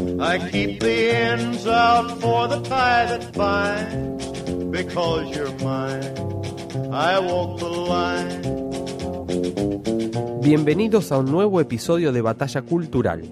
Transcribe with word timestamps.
I 0.00 0.38
keep 0.50 0.80
the 0.80 1.10
ends 1.14 1.66
out 1.66 2.20
for 2.20 2.48
the 2.48 2.60
tie 2.62 3.04
that 3.06 3.32
you're 5.34 5.52
mine, 5.62 6.14
I 6.90 7.18
walk 7.20 7.58
the 7.58 7.68
line. 7.68 8.40
Bienvenidos 10.42 11.12
a 11.12 11.18
un 11.18 11.30
nuevo 11.30 11.60
episodio 11.60 12.12
de 12.12 12.22
Batalla 12.22 12.62
Cultural, 12.62 13.22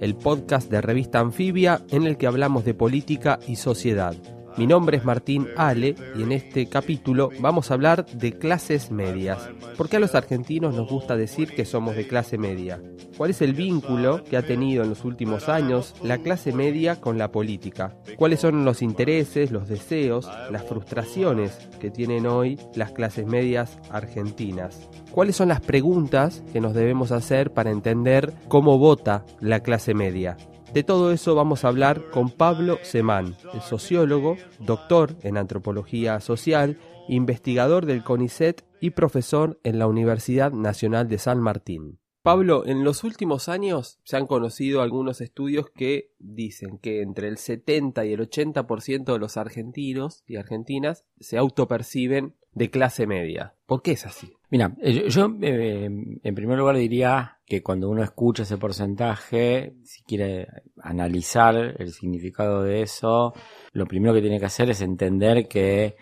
el 0.00 0.16
podcast 0.16 0.68
de 0.68 0.80
revista 0.80 1.20
Anfibia 1.20 1.82
en 1.90 2.08
el 2.08 2.16
que 2.16 2.26
hablamos 2.26 2.64
de 2.64 2.74
política 2.74 3.38
y 3.46 3.54
sociedad. 3.56 4.16
Mi 4.56 4.66
nombre 4.66 4.96
es 4.96 5.04
Martín 5.04 5.48
Ale 5.58 5.96
y 6.16 6.22
en 6.22 6.32
este 6.32 6.66
capítulo 6.66 7.28
vamos 7.40 7.70
a 7.70 7.74
hablar 7.74 8.06
de 8.06 8.32
clases 8.38 8.90
medias. 8.90 9.50
¿Por 9.76 9.90
qué 9.90 9.98
a 9.98 10.00
los 10.00 10.14
argentinos 10.14 10.74
nos 10.74 10.88
gusta 10.88 11.14
decir 11.14 11.50
que 11.50 11.66
somos 11.66 11.94
de 11.94 12.08
clase 12.08 12.38
media? 12.38 12.80
¿Cuál 13.18 13.30
es 13.30 13.42
el 13.42 13.52
vínculo 13.52 14.24
que 14.24 14.38
ha 14.38 14.42
tenido 14.42 14.82
en 14.82 14.88
los 14.88 15.04
últimos 15.04 15.50
años 15.50 15.94
la 16.02 16.16
clase 16.18 16.52
media 16.52 17.02
con 17.02 17.18
la 17.18 17.30
política? 17.30 17.98
¿Cuáles 18.16 18.40
son 18.40 18.64
los 18.64 18.80
intereses, 18.80 19.50
los 19.50 19.68
deseos, 19.68 20.26
las 20.50 20.64
frustraciones 20.64 21.58
que 21.78 21.90
tienen 21.90 22.26
hoy 22.26 22.58
las 22.74 22.92
clases 22.92 23.26
medias 23.26 23.78
argentinas? 23.90 24.88
¿Cuáles 25.10 25.36
son 25.36 25.48
las 25.48 25.60
preguntas 25.60 26.42
que 26.54 26.62
nos 26.62 26.72
debemos 26.72 27.12
hacer 27.12 27.52
para 27.52 27.70
entender 27.70 28.32
cómo 28.48 28.78
vota 28.78 29.26
la 29.38 29.60
clase 29.60 29.92
media? 29.92 30.38
De 30.76 30.84
todo 30.84 31.10
eso 31.10 31.34
vamos 31.34 31.64
a 31.64 31.68
hablar 31.68 32.10
con 32.10 32.28
Pablo 32.28 32.78
Semán, 32.82 33.34
el 33.54 33.62
sociólogo, 33.62 34.36
doctor 34.60 35.16
en 35.22 35.38
antropología 35.38 36.20
social, 36.20 36.78
investigador 37.08 37.86
del 37.86 38.04
CONICET 38.04 38.62
y 38.82 38.90
profesor 38.90 39.58
en 39.64 39.78
la 39.78 39.86
Universidad 39.86 40.52
Nacional 40.52 41.08
de 41.08 41.16
San 41.16 41.40
Martín. 41.40 41.98
Pablo, 42.22 42.66
en 42.66 42.84
los 42.84 43.04
últimos 43.04 43.48
años 43.48 44.00
se 44.04 44.18
han 44.18 44.26
conocido 44.26 44.82
algunos 44.82 45.22
estudios 45.22 45.70
que 45.74 46.10
dicen 46.18 46.76
que 46.76 47.00
entre 47.00 47.28
el 47.28 47.38
70 47.38 48.04
y 48.04 48.12
el 48.12 48.20
80% 48.20 49.14
de 49.14 49.18
los 49.18 49.38
argentinos 49.38 50.24
y 50.26 50.36
argentinas 50.36 51.06
se 51.18 51.38
autoperciben 51.38 52.36
de 52.52 52.70
clase 52.70 53.06
media. 53.06 53.54
¿Por 53.64 53.80
qué 53.80 53.92
es 53.92 54.04
así? 54.04 54.35
Mira, 54.48 54.76
eh, 54.80 55.08
yo 55.08 55.34
eh, 55.42 55.84
en 56.22 56.34
primer 56.34 56.58
lugar 56.58 56.76
diría 56.76 57.38
que 57.44 57.62
cuando 57.62 57.90
uno 57.90 58.02
escucha 58.02 58.44
ese 58.44 58.58
porcentaje, 58.58 59.74
si 59.84 60.02
quiere 60.04 60.46
analizar 60.80 61.56
el 61.78 61.92
significado 61.92 62.62
de 62.62 62.82
eso, 62.82 63.34
lo 63.72 63.86
primero 63.86 64.14
que 64.14 64.20
tiene 64.20 64.38
que 64.38 64.46
hacer 64.46 64.70
es 64.70 64.80
entender 64.80 65.48
que 65.48 65.96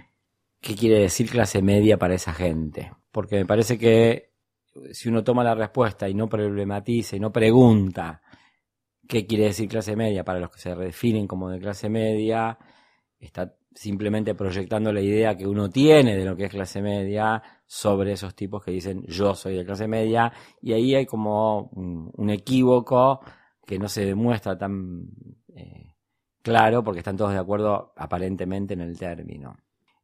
qué 0.60 0.74
quiere 0.74 0.98
decir 1.00 1.30
clase 1.30 1.62
media 1.62 1.98
para 1.98 2.14
esa 2.14 2.32
gente. 2.32 2.92
Porque 3.12 3.36
me 3.36 3.46
parece 3.46 3.78
que 3.78 4.32
si 4.92 5.08
uno 5.08 5.24
toma 5.24 5.44
la 5.44 5.54
respuesta 5.54 6.08
y 6.08 6.14
no 6.14 6.28
problematiza 6.28 7.16
y 7.16 7.20
no 7.20 7.32
pregunta 7.32 8.22
qué 9.06 9.26
quiere 9.26 9.44
decir 9.44 9.68
clase 9.68 9.96
media 9.96 10.24
para 10.24 10.40
los 10.40 10.50
que 10.50 10.60
se 10.60 10.74
definen 10.74 11.26
como 11.26 11.50
de 11.50 11.60
clase 11.60 11.88
media, 11.88 12.58
está 13.18 13.54
simplemente 13.74 14.34
proyectando 14.34 14.92
la 14.92 15.00
idea 15.00 15.36
que 15.36 15.46
uno 15.46 15.68
tiene 15.68 16.16
de 16.16 16.24
lo 16.24 16.36
que 16.36 16.44
es 16.44 16.50
clase 16.50 16.80
media 16.80 17.42
sobre 17.66 18.12
esos 18.12 18.34
tipos 18.34 18.64
que 18.64 18.70
dicen 18.70 19.04
yo 19.06 19.34
soy 19.34 19.56
de 19.56 19.64
clase 19.64 19.88
media 19.88 20.32
y 20.62 20.72
ahí 20.72 20.94
hay 20.94 21.06
como 21.06 21.70
un, 21.72 22.30
equívoco 22.30 23.20
que 23.66 23.78
no 23.78 23.88
se 23.88 24.04
demuestra 24.04 24.56
tan 24.56 25.08
eh, 25.54 25.94
claro 26.42 26.84
porque 26.84 27.00
están 27.00 27.16
todos 27.16 27.32
de 27.32 27.38
acuerdo 27.38 27.92
aparentemente 27.96 28.74
en 28.74 28.82
el 28.82 28.98
término. 28.98 29.56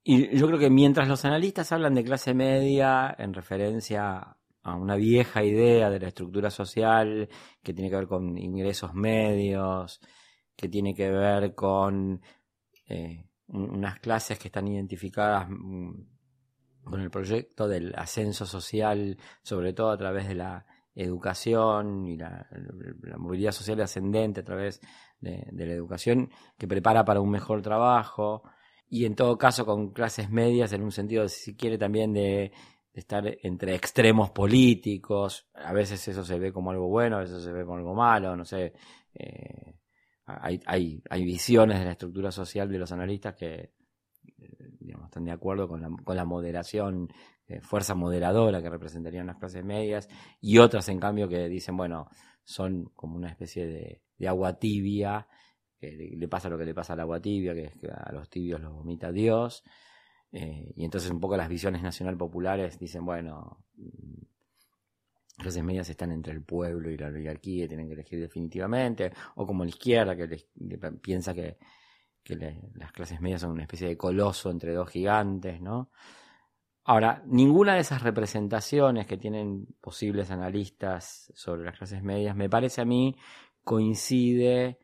Y 0.02 0.36
yo 0.36 0.46
creo 0.46 0.58
que 0.58 0.70
mientras 0.70 1.06
los 1.08 1.24
analistas 1.24 1.70
hablan 1.72 1.94
de 1.94 2.04
clase 2.04 2.34
media 2.34 3.14
en 3.18 3.34
referencia 3.34 4.36
a 4.62 4.74
una 4.76 4.96
vieja 4.96 5.44
idea 5.44 5.90
de 5.90 6.00
la 6.00 6.08
estructura 6.08 6.50
social 6.50 7.28
que 7.62 7.74
tiene 7.74 7.90
que 7.90 7.96
ver 7.96 8.08
con 8.08 8.36
ingresos 8.38 8.94
medios, 8.94 10.00
que 10.56 10.68
tiene 10.68 10.94
que 10.94 11.10
ver 11.10 11.54
con 11.54 12.20
eh, 12.88 13.29
unas 13.52 13.98
clases 14.00 14.38
que 14.38 14.48
están 14.48 14.68
identificadas 14.68 15.48
mm, 15.48 15.90
con 16.84 17.00
el 17.00 17.10
proyecto 17.10 17.68
del 17.68 17.94
ascenso 17.96 18.46
social, 18.46 19.18
sobre 19.42 19.72
todo 19.72 19.90
a 19.90 19.98
través 19.98 20.28
de 20.28 20.34
la 20.34 20.66
educación 20.94 22.06
y 22.06 22.16
la, 22.16 22.46
movilidad 23.16 23.52
social 23.52 23.80
ascendente 23.80 24.40
a 24.40 24.44
través 24.44 24.80
de, 25.20 25.46
la 25.52 25.72
educación, 25.72 26.30
que 26.58 26.66
prepara 26.66 27.04
para 27.04 27.20
un 27.20 27.30
mejor 27.30 27.62
trabajo, 27.62 28.42
y 28.88 29.04
en 29.04 29.14
todo 29.14 29.38
caso 29.38 29.64
con 29.64 29.92
clases 29.92 30.30
medias 30.30 30.72
en 30.72 30.82
un 30.82 30.90
sentido, 30.90 31.28
si 31.28 31.54
quiere, 31.54 31.78
también 31.78 32.12
de, 32.12 32.52
estar 32.92 33.24
entre 33.42 33.74
extremos 33.74 34.30
políticos, 34.30 35.48
a 35.54 35.72
veces 35.72 36.06
eso 36.08 36.24
se 36.24 36.38
ve 36.38 36.52
como 36.52 36.70
algo 36.70 36.88
bueno, 36.88 37.16
a 37.16 37.20
veces 37.20 37.42
se 37.42 37.52
ve 37.52 37.64
como 37.64 37.78
algo 37.78 37.94
malo, 37.94 38.36
no 38.36 38.44
sé. 38.44 38.72
Eh, 39.14 39.49
hay, 40.40 40.60
hay, 40.66 41.02
hay 41.08 41.24
visiones 41.24 41.78
de 41.78 41.84
la 41.84 41.92
estructura 41.92 42.30
social 42.30 42.70
de 42.70 42.78
los 42.78 42.92
analistas 42.92 43.34
que 43.34 43.72
eh, 44.38 44.70
digamos, 44.78 45.06
están 45.06 45.24
de 45.24 45.32
acuerdo 45.32 45.68
con 45.68 45.80
la, 45.80 45.90
con 46.04 46.16
la 46.16 46.24
moderación, 46.24 47.08
eh, 47.46 47.60
fuerza 47.60 47.94
moderadora 47.94 48.62
que 48.62 48.70
representarían 48.70 49.26
las 49.26 49.36
clases 49.36 49.64
medias, 49.64 50.08
y 50.40 50.58
otras, 50.58 50.88
en 50.88 50.98
cambio, 50.98 51.28
que 51.28 51.48
dicen, 51.48 51.76
bueno, 51.76 52.08
son 52.44 52.86
como 52.94 53.16
una 53.16 53.28
especie 53.28 53.66
de, 53.66 54.02
de 54.18 54.28
agua 54.28 54.58
tibia, 54.58 55.26
que 55.78 55.92
le, 56.16 56.28
pasa 56.28 56.48
lo 56.48 56.58
que 56.58 56.64
le 56.64 56.74
pasa 56.74 56.92
al 56.92 57.00
agua 57.00 57.20
tibia, 57.20 57.54
que 57.54 57.64
es 57.64 57.76
que 57.76 57.88
a 57.88 58.12
los 58.12 58.28
tibios 58.28 58.60
los 58.60 58.72
vomita 58.72 59.12
Dios, 59.12 59.64
eh, 60.32 60.72
y 60.76 60.84
entonces 60.84 61.10
un 61.10 61.20
poco 61.20 61.36
las 61.36 61.48
visiones 61.48 61.82
nacional 61.82 62.16
populares 62.16 62.78
dicen, 62.78 63.04
bueno, 63.04 63.64
clases 65.40 65.62
medias 65.62 65.88
están 65.88 66.12
entre 66.12 66.32
el 66.32 66.42
pueblo 66.42 66.90
y 66.90 66.96
la 66.96 67.08
oligarquía 67.08 67.64
y 67.64 67.68
tienen 67.68 67.88
que 67.88 67.94
elegir 67.94 68.20
definitivamente, 68.20 69.12
o 69.36 69.46
como 69.46 69.64
la 69.64 69.70
izquierda 69.70 70.16
que 70.16 70.46
piensa 71.00 71.34
que, 71.34 71.58
las 72.74 72.92
clases 72.92 73.20
medias 73.20 73.40
son 73.40 73.50
una 73.50 73.62
especie 73.62 73.88
de 73.88 73.96
coloso 73.96 74.50
entre 74.50 74.72
dos 74.72 74.88
gigantes, 74.88 75.60
¿no? 75.60 75.90
Ahora, 76.84 77.22
ninguna 77.26 77.74
de 77.74 77.80
esas 77.80 78.02
representaciones 78.02 79.06
que 79.06 79.16
tienen 79.16 79.66
posibles 79.80 80.30
analistas 80.30 81.32
sobre 81.34 81.64
las 81.64 81.76
clases 81.76 82.02
medias, 82.02 82.36
me 82.36 82.48
parece 82.48 82.82
a 82.82 82.84
mí, 82.84 83.16
coincide 83.64 84.78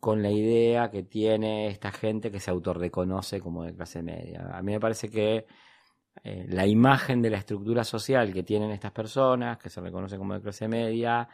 con 0.00 0.22
la 0.22 0.30
idea 0.30 0.90
que 0.90 1.04
tiene 1.04 1.68
esta 1.68 1.92
gente 1.92 2.30
que 2.30 2.40
se 2.40 2.50
autorreconoce 2.50 3.40
como 3.40 3.64
de 3.64 3.74
clase 3.74 4.02
media. 4.02 4.48
A 4.52 4.60
mí 4.62 4.72
me 4.72 4.80
parece 4.80 5.08
que 5.08 5.46
eh, 6.24 6.46
la 6.48 6.66
imagen 6.66 7.22
de 7.22 7.30
la 7.30 7.38
estructura 7.38 7.84
social 7.84 8.32
que 8.32 8.42
tienen 8.42 8.70
estas 8.70 8.92
personas, 8.92 9.58
que 9.58 9.70
se 9.70 9.80
reconoce 9.80 10.18
como 10.18 10.34
de 10.34 10.40
clase 10.40 10.68
media, 10.68 11.28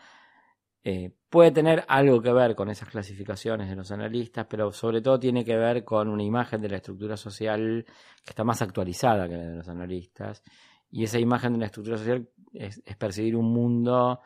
eh, 0.85 1.13
puede 1.29 1.51
tener 1.51 1.85
algo 1.89 2.23
que 2.23 2.33
ver 2.33 2.55
con 2.55 2.71
esas 2.71 2.89
clasificaciones 2.89 3.69
de 3.69 3.77
los 3.77 3.91
analistas, 3.91 4.47
pero 4.49 4.73
sobre 4.73 5.03
todo 5.03 5.19
tiene 5.19 5.45
que 5.45 5.57
ver 5.57 5.85
con 5.85 6.09
una 6.09 6.23
imagen 6.23 6.63
de 6.63 6.69
la 6.69 6.77
estructura 6.77 7.17
social 7.17 7.85
que 8.25 8.31
está 8.31 8.45
más 8.45 8.63
actualizada 8.63 9.29
que 9.29 9.37
la 9.37 9.45
de 9.45 9.57
los 9.57 9.69
analistas. 9.69 10.43
Y 10.91 11.05
esa 11.05 11.19
imagen 11.19 11.55
de 11.55 11.59
la 11.59 11.67
estructura 11.67 11.99
social 11.99 12.29
es, 12.55 12.81
percibir 12.99 13.37
un 13.37 13.53
mundo 13.53 14.21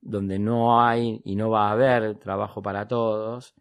donde 0.00 0.38
no 0.38 0.80
hay 0.80 1.20
y 1.24 1.36
no 1.36 1.50
va 1.50 1.68
a 1.68 1.72
haber 1.72 2.14
trabajo 2.18 2.62
para 2.62 2.86
todos. 2.88 3.54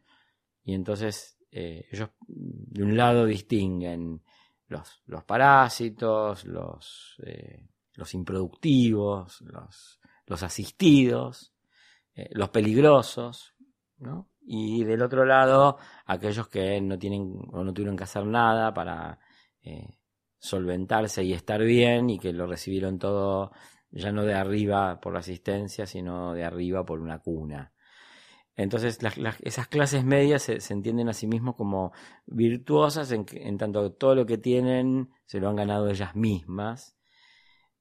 Y 0.64 0.74
entonces 0.74 1.38
eh, 1.52 1.88
ellos 1.92 2.12
de 2.28 2.84
un 2.84 2.96
lado 2.96 3.26
distinguen 3.26 4.22
los, 4.68 5.02
los 5.06 5.24
parásitos, 5.24 6.46
los, 6.46 7.16
eh, 7.26 7.68
los 7.96 8.14
improductivos, 8.14 9.42
los, 9.42 10.00
los 10.26 10.44
asistidos, 10.44 11.54
eh, 12.14 12.30
los 12.32 12.50
peligrosos, 12.50 13.56
¿no? 13.98 14.30
Y 14.42 14.84
del 14.84 15.02
otro 15.02 15.26
lado, 15.26 15.78
aquellos 16.06 16.48
que 16.48 16.80
no 16.80 16.98
tienen 16.98 17.38
o 17.52 17.64
no 17.64 17.74
tuvieron 17.74 17.98
que 17.98 18.06
hacer 18.06 18.26
nada 18.26 18.74
para 18.74 19.20
eh, 19.62 19.98
solventarse 20.40 21.24
y 21.24 21.34
estar 21.34 21.62
bien 21.62 22.10
y 22.10 22.20
que 22.20 22.32
lo 22.32 22.48
recibieron 22.48 22.98
todo 22.98 23.52
ya 23.92 24.12
no 24.12 24.24
de 24.24 24.34
arriba 24.34 25.00
por 25.00 25.14
la 25.14 25.20
asistencia, 25.20 25.86
sino 25.86 26.34
de 26.34 26.44
arriba 26.44 26.86
por 26.86 27.00
una 27.00 27.20
cuna. 27.20 27.74
Entonces, 28.58 28.98
esas 29.42 29.68
clases 29.68 30.04
medias 30.04 30.42
se, 30.42 30.74
entienden 30.74 31.10
a 31.10 31.14
sí 31.14 31.28
mismos 31.28 31.56
como 31.56 31.94
virtuosas 32.26 33.12
en, 33.12 33.26
en, 33.34 33.58
tanto 33.60 33.94
todo 33.94 34.16
lo 34.16 34.26
que 34.26 34.40
tienen 34.40 35.12
se 35.26 35.40
lo 35.40 35.48
han 35.48 35.56
ganado 35.56 35.88
ellas 35.88 36.16
mismas, 36.16 36.98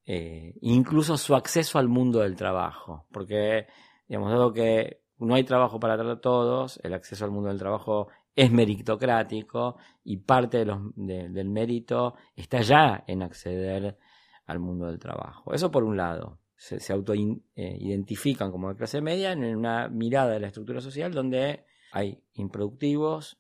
eh, 0.05 0.55
incluso 0.61 1.17
su 1.17 1.35
acceso 1.35 1.79
al 1.79 1.89
mundo 1.89 2.21
del 2.21 2.37
trabajo, 2.37 3.07
porque, 3.11 3.67
digamos, 4.07 4.31
dado 4.31 4.53
que 4.53 5.01
no 5.19 5.35
hay 5.35 5.45
trabajo 5.45 5.81
para 5.81 6.21
todos, 6.21 6.79
el 6.83 6.93
acceso 6.93 7.25
al 7.25 7.31
mundo 7.31 7.49
del 7.49 7.59
trabajo 7.59 8.09
es 8.35 8.53
meritocrático 8.53 9.79
y 10.05 10.19
parte 10.19 10.67
del 10.67 11.49
mérito 11.49 12.17
está 12.37 12.61
ya 12.61 13.03
en 13.07 13.23
acceder 13.23 13.97
al 14.45 14.59
mundo 14.59 14.87
del 14.87 14.99
trabajo. 14.99 15.55
Eso 15.55 15.71
por 15.71 15.85
un 15.85 15.97
lado. 15.97 16.39
Se, 16.57 16.93
auto-identifican 16.93 18.51
como 18.51 18.71
de 18.71 18.77
clase 18.77 19.01
media 19.01 19.33
en 19.33 19.45
una 19.45 19.89
mirada 19.89 20.33
de 20.33 20.41
la 20.41 20.47
estructura 20.47 20.81
social 20.81 21.13
donde 21.13 21.65
hay 21.93 22.23
improductivos, 22.33 23.39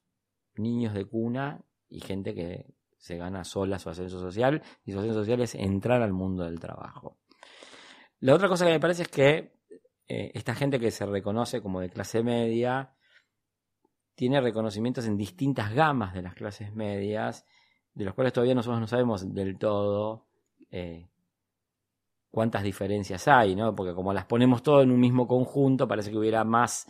niños 0.56 0.92
de 0.94 1.06
cuna 1.06 1.64
y 1.88 2.00
gente 2.00 2.34
que 2.34 2.66
se 2.98 3.16
gana 3.16 3.44
sola 3.44 3.78
su 3.78 3.88
ascenso 3.88 4.18
social 4.20 4.62
y 4.84 4.92
su 4.92 4.98
ascenso 4.98 5.20
social 5.20 5.40
es 5.40 5.54
entrar 5.54 6.02
al 6.02 6.12
mundo 6.12 6.44
del 6.44 6.60
trabajo. 6.60 7.16
La 8.20 8.34
otra 8.34 8.48
cosa 8.48 8.64
que 8.66 8.72
me 8.72 8.80
parece 8.80 9.02
es 9.02 9.08
que 9.08 9.52
eh, 10.08 10.32
esta 10.34 10.54
gente 10.54 10.78
que 10.78 10.90
se 10.90 11.06
reconoce 11.06 11.60
como 11.60 11.80
de 11.80 11.90
clase 11.90 12.22
media 12.22 12.94
tiene 14.14 14.40
reconocimientos 14.40 15.06
en 15.06 15.16
distintas 15.16 15.74
gamas 15.74 16.14
de 16.14 16.22
las 16.22 16.34
clases 16.34 16.74
medias, 16.74 17.44
de 17.94 18.04
los 18.04 18.14
cuales 18.14 18.32
todavía 18.32 18.54
nosotros 18.54 18.80
no 18.80 18.86
sabemos 18.86 19.32
del 19.32 19.58
todo 19.58 20.26
eh, 20.70 21.08
cuántas 22.36 22.62
diferencias 22.62 23.28
hay, 23.28 23.56
¿no? 23.56 23.74
Porque 23.74 23.94
como 23.94 24.12
las 24.12 24.26
ponemos 24.26 24.62
todo 24.62 24.82
en 24.82 24.90
un 24.90 25.00
mismo 25.00 25.26
conjunto, 25.26 25.88
parece 25.88 26.10
que 26.10 26.18
hubiera 26.18 26.44
más 26.44 26.86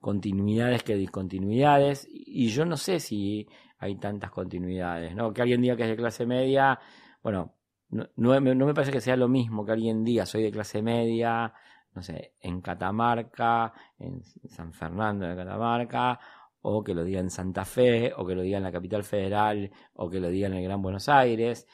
continuidades 0.00 0.82
que 0.82 0.96
discontinuidades, 0.96 2.08
y 2.10 2.48
yo 2.48 2.64
no 2.64 2.76
sé 2.76 2.98
si 2.98 3.46
hay 3.78 3.94
tantas 4.00 4.32
continuidades, 4.32 5.14
¿no? 5.14 5.32
Que 5.32 5.42
alguien 5.42 5.62
diga 5.62 5.76
que 5.76 5.84
es 5.84 5.90
de 5.90 5.96
clase 5.96 6.26
media, 6.26 6.76
bueno, 7.22 7.54
no, 7.90 8.08
no, 8.16 8.40
me 8.40 8.74
parece 8.74 8.90
que 8.90 9.00
sea 9.00 9.14
lo 9.14 9.28
mismo 9.28 9.64
que 9.64 9.70
alguien 9.70 10.02
diga 10.02 10.26
soy 10.26 10.42
de 10.42 10.50
clase 10.50 10.82
media, 10.82 11.54
no 11.94 12.02
sé, 12.02 12.34
en 12.40 12.60
Catamarca, 12.60 13.72
en 13.96 14.24
San 14.24 14.72
Fernando 14.72 15.24
de 15.24 15.36
Catamarca, 15.36 16.18
o 16.62 16.82
que 16.82 16.94
lo 16.94 17.04
diga 17.04 17.20
en 17.20 17.30
Santa 17.30 17.64
Fe, 17.64 18.12
o 18.16 18.26
que 18.26 18.34
lo 18.34 18.42
diga 18.42 18.58
en 18.58 18.64
la 18.64 18.72
capital 18.72 19.04
federal, 19.04 19.70
o 19.94 20.10
que 20.10 20.18
lo 20.18 20.30
diga 20.30 20.48
en 20.48 20.54
el 20.54 20.64
Gran 20.64 20.82
Buenos 20.82 21.08
Aires. 21.08 21.68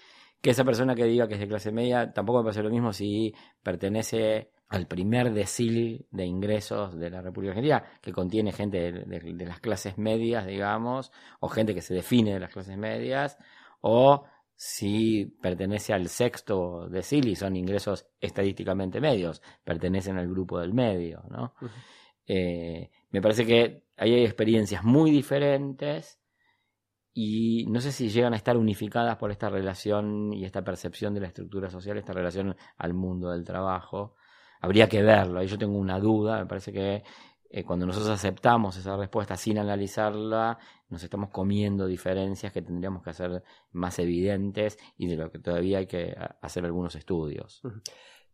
Que 0.46 0.52
esa 0.52 0.62
persona 0.62 0.94
que 0.94 1.06
diga 1.06 1.26
que 1.26 1.34
es 1.34 1.40
de 1.40 1.48
clase 1.48 1.72
media 1.72 2.12
tampoco 2.12 2.38
me 2.38 2.44
parece 2.44 2.62
lo 2.62 2.70
mismo 2.70 2.93
si 2.93 3.34
pertenece 3.64 4.52
al 4.69 4.87
primer 4.87 5.32
decil 5.32 6.06
de 6.12 6.25
ingresos 6.25 6.96
de 6.96 7.10
la 7.10 7.20
República 7.20 7.50
Argentina, 7.50 7.82
que 8.00 8.12
contiene 8.12 8.52
gente 8.52 8.93
de, 8.93 9.44
las 9.44 9.58
clases 9.58 9.98
medias, 9.98 10.46
digamos, 10.46 11.10
o 11.40 11.48
gente 11.48 11.75
que 11.75 11.82
se 11.82 11.94
define 11.94 12.34
de 12.34 12.38
las 12.38 12.52
clases 12.52 12.78
medias, 12.78 13.37
o 13.81 14.22
si 14.54 15.26
pertenece 15.43 15.93
al 15.93 16.06
sexto 16.08 16.88
decil 16.88 17.26
y 17.26 17.34
son 17.34 17.56
ingresos 17.56 18.06
estadísticamente 18.20 19.00
medios, 19.00 19.42
pertenecen 19.64 20.16
al 20.16 20.28
grupo 20.28 20.60
del 20.60 20.72
medio, 20.72 21.25
¿no? 21.28 21.54
Eh, 22.25 22.92
me 23.10 23.20
parece 23.20 23.44
que 23.44 23.82
ahí 23.96 24.14
hay 24.14 24.22
experiencias 24.25 24.84
muy 24.84 25.10
diferentes 25.10 26.20
y 27.18 27.64
no 27.70 27.80
sé 27.80 27.92
si 27.92 28.10
llegan 28.10 28.34
a 28.34 28.36
estar 28.36 28.58
unificadas 28.58 29.16
por 29.16 29.30
esta 29.30 29.48
relación 29.48 30.34
y 30.34 30.44
esta 30.44 30.62
percepción 30.62 31.14
de 31.14 31.20
la 31.20 31.28
estructura 31.28 31.70
social, 31.70 31.96
esta 31.96 32.12
relación 32.12 32.54
al 32.76 32.92
mundo 32.92 33.30
del 33.30 33.42
trabajo. 33.42 34.16
Habría 34.60 34.86
que 34.86 35.02
verlo, 35.02 35.40
ahí 35.40 35.46
yo 35.46 35.56
tengo 35.56 35.78
una 35.78 35.98
duda, 35.98 36.38
me 36.38 36.44
parece 36.44 36.74
que 36.74 37.02
eh, 37.48 37.64
cuando 37.64 37.86
nosotros 37.86 38.10
aceptamos 38.10 38.76
esa 38.76 38.98
respuesta 38.98 39.34
sin 39.34 39.56
analizarla, 39.56 40.58
nos 40.90 41.02
estamos 41.02 41.30
comiendo 41.30 41.86
diferencias 41.86 42.52
que 42.52 42.60
tendríamos 42.60 43.02
que 43.02 43.08
hacer 43.08 43.42
más 43.72 43.98
evidentes 43.98 44.76
y 44.98 45.06
de 45.06 45.16
lo 45.16 45.30
que 45.30 45.38
todavía 45.38 45.78
hay 45.78 45.86
que 45.86 46.14
hacer 46.42 46.66
algunos 46.66 46.96
estudios. 46.96 47.62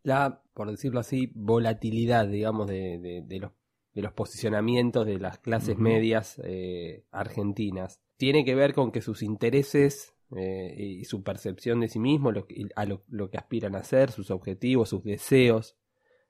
La, 0.01 0.41
por 0.53 0.69
decirlo 0.69 0.99
así, 0.99 1.31
volatilidad, 1.33 2.27
digamos, 2.27 2.67
de, 2.67 3.23
los, 3.39 3.51
de 3.93 4.01
los 4.01 4.11
posicionamientos 4.11 5.05
de 5.05 5.19
las 5.19 5.37
clases 5.37 5.77
medias 5.77 6.41
eh, 6.43 7.05
argentinas, 7.11 8.01
tiene 8.23 8.45
que 8.45 8.55
ver 8.55 8.73
con 8.73 8.91
que 8.91 9.01
sus 9.01 9.23
intereses 9.23 10.13
eh, 10.35 10.75
y 10.77 11.05
su 11.05 11.23
percepción 11.23 11.79
de 11.79 11.89
sí 11.89 11.99
mismos, 11.99 12.33
a 12.75 12.85
lo 12.85 13.29
que 13.29 13.37
aspiran 13.37 13.75
a 13.75 13.79
hacer, 13.79 14.11
sus 14.11 14.31
objetivos, 14.31 14.89
sus 14.89 15.03
deseos, 15.03 15.77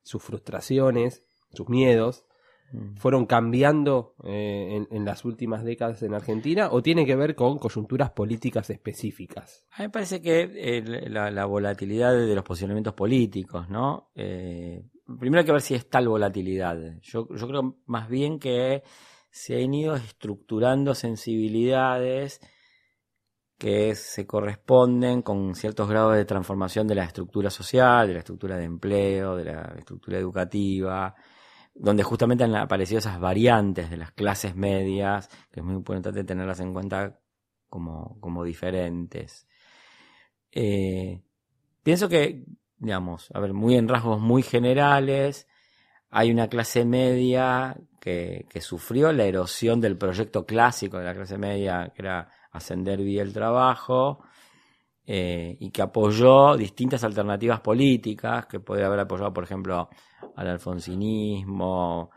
sus 0.04 0.22
frustraciones, 0.22 1.26
sus 1.52 1.70
miedos, 1.70 2.26
Mm. 2.74 2.96
fueron 2.96 3.28
cambiando 3.28 4.16
eh, 4.24 4.84
en, 4.90 5.06
las 5.06 5.26
últimas 5.26 5.64
décadas 5.64 6.02
en 6.02 6.16
Argentina 6.16 6.70
o 6.72 6.82
tiene 6.82 7.06
que 7.06 7.16
ver 7.16 7.36
con 7.36 7.60
coyunturas 7.60 8.12
políticas 8.12 8.70
específicas? 8.72 9.64
A 9.72 9.80
mí 9.82 9.86
me 9.86 9.90
parece 9.92 10.22
que 10.22 10.50
eh, 10.56 11.10
la, 11.10 11.46
volatilidad 11.46 12.14
de 12.14 12.34
los 12.34 12.44
posicionamientos 12.44 12.96
políticos, 12.96 13.70
¿no? 13.70 14.10
Eh, 14.16 14.84
primero 15.20 15.42
hay 15.42 15.46
que 15.46 15.52
ver 15.52 15.62
si 15.62 15.76
es 15.76 15.88
tal 15.88 16.08
volatilidad. 16.08 17.00
Yo, 17.02 17.28
yo 17.30 17.48
creo 17.48 17.78
más 17.86 18.10
bien 18.10 18.40
que 18.40 18.82
se 19.34 19.64
han 19.64 19.74
ido 19.74 19.96
estructurando 19.96 20.94
sensibilidades 20.94 22.40
que 23.58 23.96
se 23.96 24.28
corresponden 24.28 25.24
con 25.24 25.56
ciertos 25.56 25.90
grados 25.90 26.16
de 26.16 26.26
transformación 26.26 26.88
de 26.88 26.94
la 26.94 27.04
estructura 27.04 27.50
social, 27.50 28.08
de 28.08 28.14
la 28.14 28.20
estructura 28.20 28.58
de 28.58 28.66
empleo, 28.66 29.36
de 29.36 29.46
la 29.46 29.74
estructura 29.76 30.20
educativa, 30.20 31.16
donde 31.74 32.04
justamente 32.04 32.44
han 32.44 32.54
aparecido 32.56 33.00
esas 33.00 33.20
variantes 33.20 33.90
de 33.90 33.98
las 33.98 34.12
clases 34.12 34.56
medias, 34.56 35.30
que 35.52 35.62
es 35.62 35.66
muy 35.66 35.74
importante 35.74 36.24
tenerlas 36.24 36.60
en 36.60 36.72
cuenta 36.72 37.20
como, 37.70 38.20
como 38.20 38.44
diferentes. 38.44 39.48
Eh, 40.52 41.24
pienso 41.82 42.08
que, 42.08 42.46
digamos, 42.78 43.32
a 43.34 43.40
ver, 43.40 43.54
muy 43.54 43.78
en 43.78 43.88
rasgos 43.88 44.22
muy 44.22 44.44
generales, 44.44 45.48
hay 46.14 46.32
una 46.32 46.48
clase 46.48 46.86
media 46.86 47.76
que, 48.00 48.46
que 48.50 48.62
sufrió 48.62 49.12
la 49.12 49.26
erosión 49.26 49.82
del 49.82 49.98
proyecto 49.98 50.46
clásico 50.46 51.00
de 51.00 51.06
la 51.06 51.16
clase 51.16 51.38
media, 51.38 51.92
que 51.96 52.04
era 52.04 52.30
ascender 52.52 53.00
vía 53.02 53.24
el 53.24 53.34
trabajo, 53.34 54.24
eh, 55.06 55.58
y 55.60 55.72
que 55.72 55.82
apoyó 55.82 56.56
distintas 56.56 57.04
alternativas 57.04 57.60
políticas, 57.62 58.46
que 58.46 58.60
puede 58.60 58.86
haber 58.86 59.00
apoyado, 59.00 59.34
por 59.34 59.44
ejemplo, 59.44 59.90
al 60.36 60.48
alfonsinismo, 60.48 62.12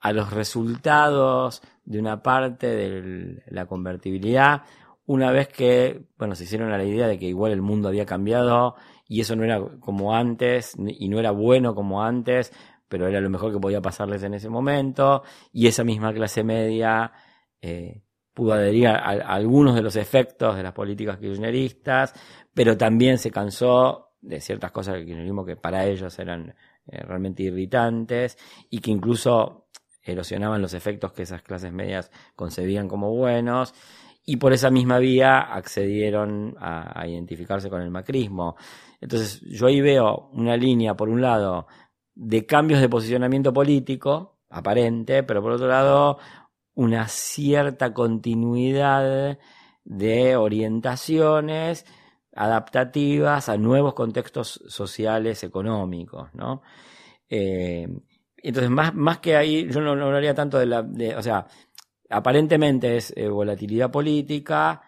a 0.00 0.12
los 0.12 0.32
resultados 0.32 1.62
de 1.84 1.98
una 2.00 2.22
parte 2.22 2.68
de 2.68 3.42
la 3.48 3.66
convertibilidad, 3.66 4.62
una 5.06 5.30
vez 5.30 5.48
que, 5.48 6.06
bueno, 6.18 6.34
se 6.34 6.44
hicieron 6.44 6.72
a 6.72 6.78
la 6.78 6.84
idea 6.84 7.06
de 7.06 7.18
que 7.18 7.26
igual 7.26 7.52
el 7.52 7.62
mundo 7.62 7.88
había 7.88 8.06
cambiado 8.06 8.74
y 9.06 9.20
eso 9.20 9.36
no 9.36 9.44
era 9.44 9.60
como 9.78 10.14
antes 10.14 10.74
y 10.76 11.08
no 11.08 11.20
era 11.20 11.30
bueno 11.30 11.76
como 11.76 12.02
antes, 12.02 12.52
pero 12.88 13.08
era 13.08 13.20
lo 13.20 13.30
mejor 13.30 13.52
que 13.52 13.58
podía 13.58 13.80
pasarles 13.80 14.22
en 14.22 14.34
ese 14.34 14.48
momento 14.48 15.22
y 15.52 15.66
esa 15.66 15.84
misma 15.84 16.12
clase 16.12 16.44
media 16.44 17.12
eh, 17.60 18.02
pudo 18.32 18.52
adherir 18.52 18.88
a, 18.88 18.96
algunos 18.96 19.74
de 19.74 19.82
los 19.82 19.96
efectos 19.96 20.56
de 20.56 20.62
las 20.62 20.72
políticas 20.72 21.18
kirchneristas, 21.18 22.12
pero 22.52 22.76
también 22.76 23.18
se 23.18 23.30
cansó 23.30 24.12
de 24.20 24.40
ciertas 24.40 24.72
cosas 24.72 24.94
del 24.94 25.06
kirchnerismo 25.06 25.44
que 25.44 25.56
para 25.56 25.86
ellos 25.86 26.18
eran 26.18 26.54
eh, 26.86 27.02
realmente 27.02 27.42
irritantes 27.42 28.36
y 28.68 28.80
que 28.80 28.90
incluso 28.90 29.68
erosionaban 30.02 30.62
los 30.62 30.74
efectos 30.74 31.12
que 31.12 31.22
esas 31.22 31.42
clases 31.42 31.72
medias 31.72 32.10
concebían 32.36 32.88
como 32.88 33.10
buenos 33.14 33.74
y 34.24 34.36
por 34.36 34.52
esa 34.52 34.70
misma 34.70 34.98
vía 34.98 35.38
accedieron 35.38 36.56
a, 36.58 37.00
a, 37.00 37.06
identificarse 37.06 37.70
con 37.70 37.80
el 37.80 37.90
macrismo. 37.90 38.56
Entonces 39.00 39.40
yo 39.42 39.68
ahí 39.68 39.80
veo 39.80 40.30
una 40.32 40.56
línea, 40.56 40.94
por 40.94 41.08
un 41.08 41.22
lado, 41.22 41.68
de 42.16 42.46
cambios 42.46 42.80
de 42.80 42.88
posicionamiento 42.88 43.52
político, 43.52 44.38
aparente, 44.48 45.22
pero 45.22 45.42
por 45.42 45.52
otro 45.52 45.68
lado, 45.68 46.18
una 46.74 47.08
cierta 47.08 47.92
continuidad 47.92 49.38
de 49.84 50.36
orientaciones 50.36 51.84
adaptativas 52.34 53.48
a 53.48 53.56
nuevos 53.58 53.94
contextos 53.94 54.62
sociales, 54.66 55.44
económicos, 55.44 56.34
¿no? 56.34 56.62
Eh, 57.28 57.86
entonces, 58.38 58.70
más, 58.70 58.94
más 58.94 59.18
que 59.18 59.36
ahí, 59.36 59.68
yo 59.70 59.80
no, 59.80 59.92
hablaría 59.92 60.34
tanto 60.34 60.58
de 60.58 60.66
la, 60.66 60.86
o 61.16 61.22
sea, 61.22 61.46
aparentemente 62.08 62.96
es 62.96 63.12
eh, 63.16 63.28
volatilidad 63.28 63.90
política 63.90 64.82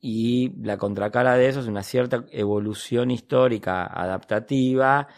y 0.00 0.52
la 0.62 0.76
contracara 0.76 1.36
de 1.36 1.48
eso 1.48 1.60
es 1.60 1.66
una 1.66 1.82
cierta 1.82 2.24
evolución 2.30 3.10
histórica 3.10 3.86
adaptativa 3.86 5.08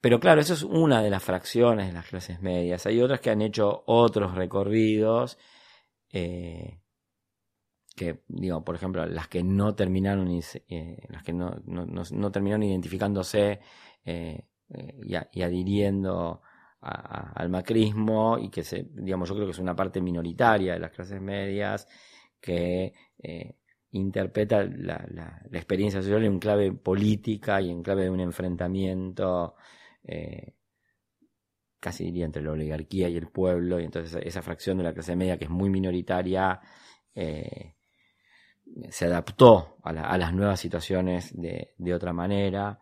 pero 0.00 0.18
claro, 0.18 0.40
eso 0.40 0.54
es 0.54 0.62
una 0.62 1.02
de 1.02 1.10
las 1.10 1.22
fracciones 1.22 1.88
de 1.88 1.92
las 1.92 2.06
clases 2.06 2.40
medias. 2.40 2.86
Hay 2.86 3.00
otras 3.02 3.20
que 3.20 3.30
han 3.30 3.42
hecho 3.42 3.82
otros 3.86 4.34
recorridos, 4.34 5.38
eh, 6.10 6.80
que, 7.94 8.22
digo, 8.28 8.64
por 8.64 8.76
ejemplo, 8.76 9.04
las 9.06 9.28
que 9.28 9.42
no 9.42 9.74
terminaron, 9.74 10.28
eh, 10.68 11.06
las 11.08 11.22
que 11.22 11.34
no, 11.34 11.54
no, 11.66 12.32
terminaron 12.32 12.62
identificándose 12.62 13.60
eh, 14.04 14.46
y, 15.02 15.42
adhiriendo 15.42 16.42
al 16.80 17.50
macrismo 17.50 18.38
y 18.38 18.48
que 18.48 18.64
se, 18.64 18.86
digamos, 18.90 19.28
yo 19.28 19.34
creo 19.34 19.46
que 19.46 19.52
es 19.52 19.58
una 19.58 19.76
parte 19.76 20.00
minoritaria 20.00 20.74
de 20.74 20.78
las 20.78 20.92
clases 20.92 21.20
medias 21.20 21.86
que 22.40 22.94
interpreta 23.90 24.64
la, 24.64 25.04
la, 25.10 25.42
la, 25.50 25.58
experiencia 25.58 26.00
social 26.00 26.24
en 26.24 26.38
clave 26.38 26.72
política 26.72 27.60
y 27.60 27.70
en 27.70 27.82
clave 27.82 28.04
de 28.04 28.10
un 28.10 28.20
enfrentamiento 28.20 29.56
eh, 30.10 30.54
casi 31.78 32.04
diría 32.04 32.26
entre 32.26 32.42
la 32.42 32.52
oligarquía 32.52 33.08
y 33.08 33.16
el 33.16 33.28
pueblo, 33.28 33.80
y 33.80 33.84
entonces 33.84 34.20
esa 34.24 34.42
fracción 34.42 34.78
de 34.78 34.84
la 34.84 34.92
clase 34.92 35.16
media 35.16 35.38
que 35.38 35.44
es 35.44 35.50
muy 35.50 35.70
minoritaria 35.70 36.60
eh, 37.14 37.74
se 38.90 39.06
adaptó 39.06 39.76
a, 39.82 39.92
las 39.92 40.34
nuevas 40.34 40.60
situaciones 40.60 41.32
de, 41.34 41.94
otra 41.94 42.12
manera. 42.12 42.80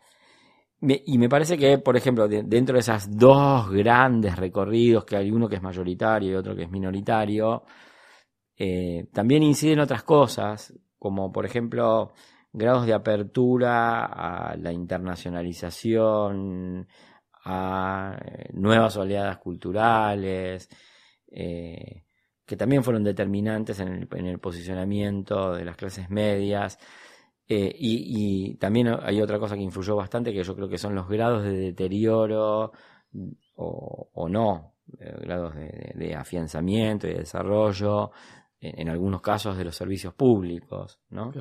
y 0.80 1.18
me 1.18 1.28
parece 1.28 1.56
que, 1.58 1.78
por 1.78 1.96
ejemplo, 1.96 2.28
dentro 2.28 2.74
de 2.74 2.80
esas 2.80 3.16
dos 3.16 3.70
grandes 3.70 4.36
recorridos, 4.36 5.04
que 5.04 5.16
hay 5.16 5.30
uno 5.30 5.48
que 5.48 5.56
es 5.56 5.62
mayoritario 5.62 6.32
y 6.32 6.34
otro 6.34 6.56
que 6.56 6.64
es 6.64 6.70
minoritario, 6.70 7.64
eh, 8.56 9.06
también 9.12 9.42
inciden 9.42 9.80
otras 9.80 10.02
cosas, 10.02 10.74
como 10.98 11.30
por 11.30 11.46
ejemplo 11.46 12.12
grados 12.52 12.86
de 12.86 12.94
apertura 12.94 14.04
a 14.04 14.56
la 14.56 14.72
internacionalización, 14.72 16.88
a 17.50 18.18
eh, 18.22 18.50
nuevas 18.52 18.94
oleadas 18.98 19.38
culturales, 19.38 20.68
eh, 21.30 22.04
que 22.44 22.56
también 22.56 22.84
fueron 22.84 23.02
determinantes 23.02 23.80
en 23.80 24.06
el, 24.26 24.38
posicionamiento 24.38 25.54
de 25.54 25.64
las 25.64 25.76
clases 25.76 26.10
medias. 26.10 26.78
y, 27.48 28.54
también 28.56 28.88
hay 29.02 29.22
otra 29.22 29.38
cosa 29.38 29.54
que 29.56 29.62
influyó 29.62 29.96
bastante, 29.96 30.32
que 30.32 30.44
yo 30.44 30.54
creo 30.54 30.68
que 30.68 30.78
son 30.78 30.94
los 30.94 31.08
grados 31.08 31.42
de 31.42 31.52
deterioro 31.52 32.72
o, 33.56 34.28
no, 34.28 34.74
grados 34.86 35.54
de, 35.54 36.14
afianzamiento 36.14 37.06
y 37.06 37.12
de 37.12 37.20
desarrollo 37.20 38.10
en, 38.60 38.88
algunos 38.90 39.22
casos 39.22 39.56
de 39.56 39.64
los 39.64 39.76
servicios 39.76 40.14
públicos, 40.14 41.00
¿no? 41.10 41.32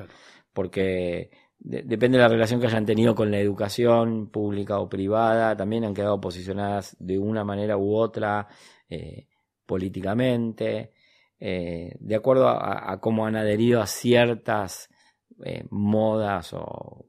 Porque 0.52 1.30
depende 1.58 2.18
de 2.18 2.22
la 2.22 2.28
relación 2.28 2.60
que 2.60 2.66
hayan 2.66 2.86
tenido 2.86 3.14
con 3.14 3.30
la 3.30 3.38
educación 3.38 4.28
pública 4.30 4.78
o 4.78 4.88
privada, 4.88 5.56
también 5.56 5.84
han 5.84 5.94
quedado 5.94 6.20
posicionadas 6.20 6.96
de 7.00 7.18
una 7.18 7.44
manera 7.44 7.76
u 7.76 7.94
otra 7.96 8.46
eh, 8.88 9.26
políticamente, 9.66 10.92
eh, 11.40 11.96
de 11.98 12.14
acuerdo 12.16 12.48
a, 12.48 12.98
cómo 13.00 13.26
han 13.26 13.36
adherido 13.36 13.80
a 13.80 13.86
ciertas 13.86 14.88
eh, 15.44 15.64
modas 15.70 16.52
o 16.52 17.06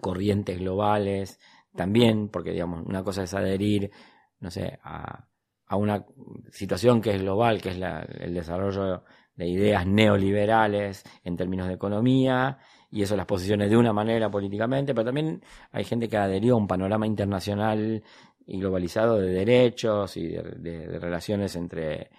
corrientes 0.00 0.58
globales, 0.58 1.38
también, 1.74 2.28
porque 2.28 2.52
digamos, 2.52 2.84
una 2.86 3.02
cosa 3.02 3.22
es 3.22 3.34
adherir, 3.34 3.90
no 4.38 4.50
sé, 4.50 4.78
a, 4.82 5.28
a 5.66 5.76
una 5.76 6.04
situación 6.52 7.00
que 7.00 7.14
es 7.14 7.20
global, 7.20 7.60
que 7.60 7.70
es 7.70 7.76
el 8.20 8.34
desarrollo 8.34 9.04
de 9.34 9.48
ideas 9.48 9.86
neoliberales 9.86 11.02
en 11.24 11.36
términos 11.36 11.68
de 11.68 11.74
economía, 11.74 12.58
y 12.90 13.02
eso 13.02 13.16
las 13.16 13.26
posiciones 13.26 13.70
de 13.70 13.76
una 13.76 13.92
manera 13.92 14.30
políticamente, 14.30 14.94
pero 14.94 15.06
también 15.06 15.42
hay 15.70 15.84
gente 15.84 16.08
que 16.08 16.16
adherió 16.16 16.54
a 16.54 16.58
un 16.58 16.66
panorama 16.66 17.06
internacional 17.06 18.02
y 18.46 18.58
globalizado 18.58 19.18
de 19.18 19.32
derechos 19.32 20.16
y 20.16 20.28
de, 20.28 20.98
relaciones 20.98 21.54
entre 21.54 22.10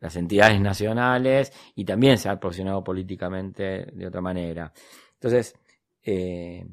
las 0.00 0.16
entidades 0.16 0.60
nacionales 0.60 1.52
y 1.74 1.84
también 1.84 2.18
se 2.18 2.28
ha 2.28 2.40
posicionado 2.40 2.82
políticamente 2.82 3.86
de 3.92 4.06
otra 4.06 4.20
manera. 4.20 4.72
Entonces, 5.14 5.54
eh, 6.02 6.66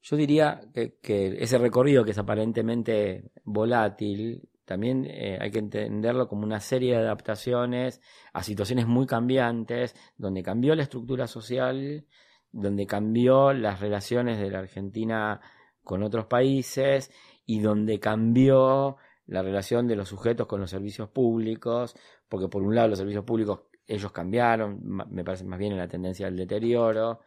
yo 0.00 0.16
diría 0.16 0.60
que, 0.72 0.96
ese 1.38 1.58
recorrido 1.58 2.04
que 2.04 2.12
es 2.12 2.18
aparentemente 2.18 3.30
volátil 3.44 4.48
también 4.68 5.06
eh, 5.06 5.38
hay 5.40 5.50
que 5.50 5.60
entenderlo 5.60 6.28
como 6.28 6.42
una 6.44 6.60
serie 6.60 6.92
de 6.92 6.98
adaptaciones 6.98 8.02
a 8.34 8.42
situaciones 8.42 8.86
muy 8.86 9.06
cambiantes, 9.06 9.96
donde 10.18 10.42
cambió 10.42 10.74
la 10.74 10.82
estructura 10.82 11.26
social, 11.26 12.04
donde 12.52 12.86
cambió 12.86 13.54
las 13.54 13.80
relaciones 13.80 14.38
de 14.38 14.50
la 14.50 14.58
Argentina 14.58 15.40
con 15.82 16.02
otros 16.02 16.26
países 16.26 17.10
y 17.46 17.60
donde 17.60 17.98
cambió 17.98 18.98
la 19.26 19.40
relación 19.40 19.88
de 19.88 19.96
los 19.96 20.10
sujetos 20.10 20.46
con 20.46 20.60
los 20.60 20.68
servicios 20.68 21.08
públicos, 21.08 21.96
porque 22.28 22.48
por 22.48 22.62
un 22.62 22.74
lado 22.74 22.88
los 22.88 22.98
servicios 22.98 23.24
públicos 23.24 23.60
ellos 23.86 24.12
cambiaron, 24.12 24.80
me 24.82 25.24
parece 25.24 25.44
más 25.44 25.58
bien 25.58 25.72
en 25.72 25.78
la 25.78 25.88
tendencia 25.88 26.26
del 26.26 26.36
deterioro, 26.36 27.20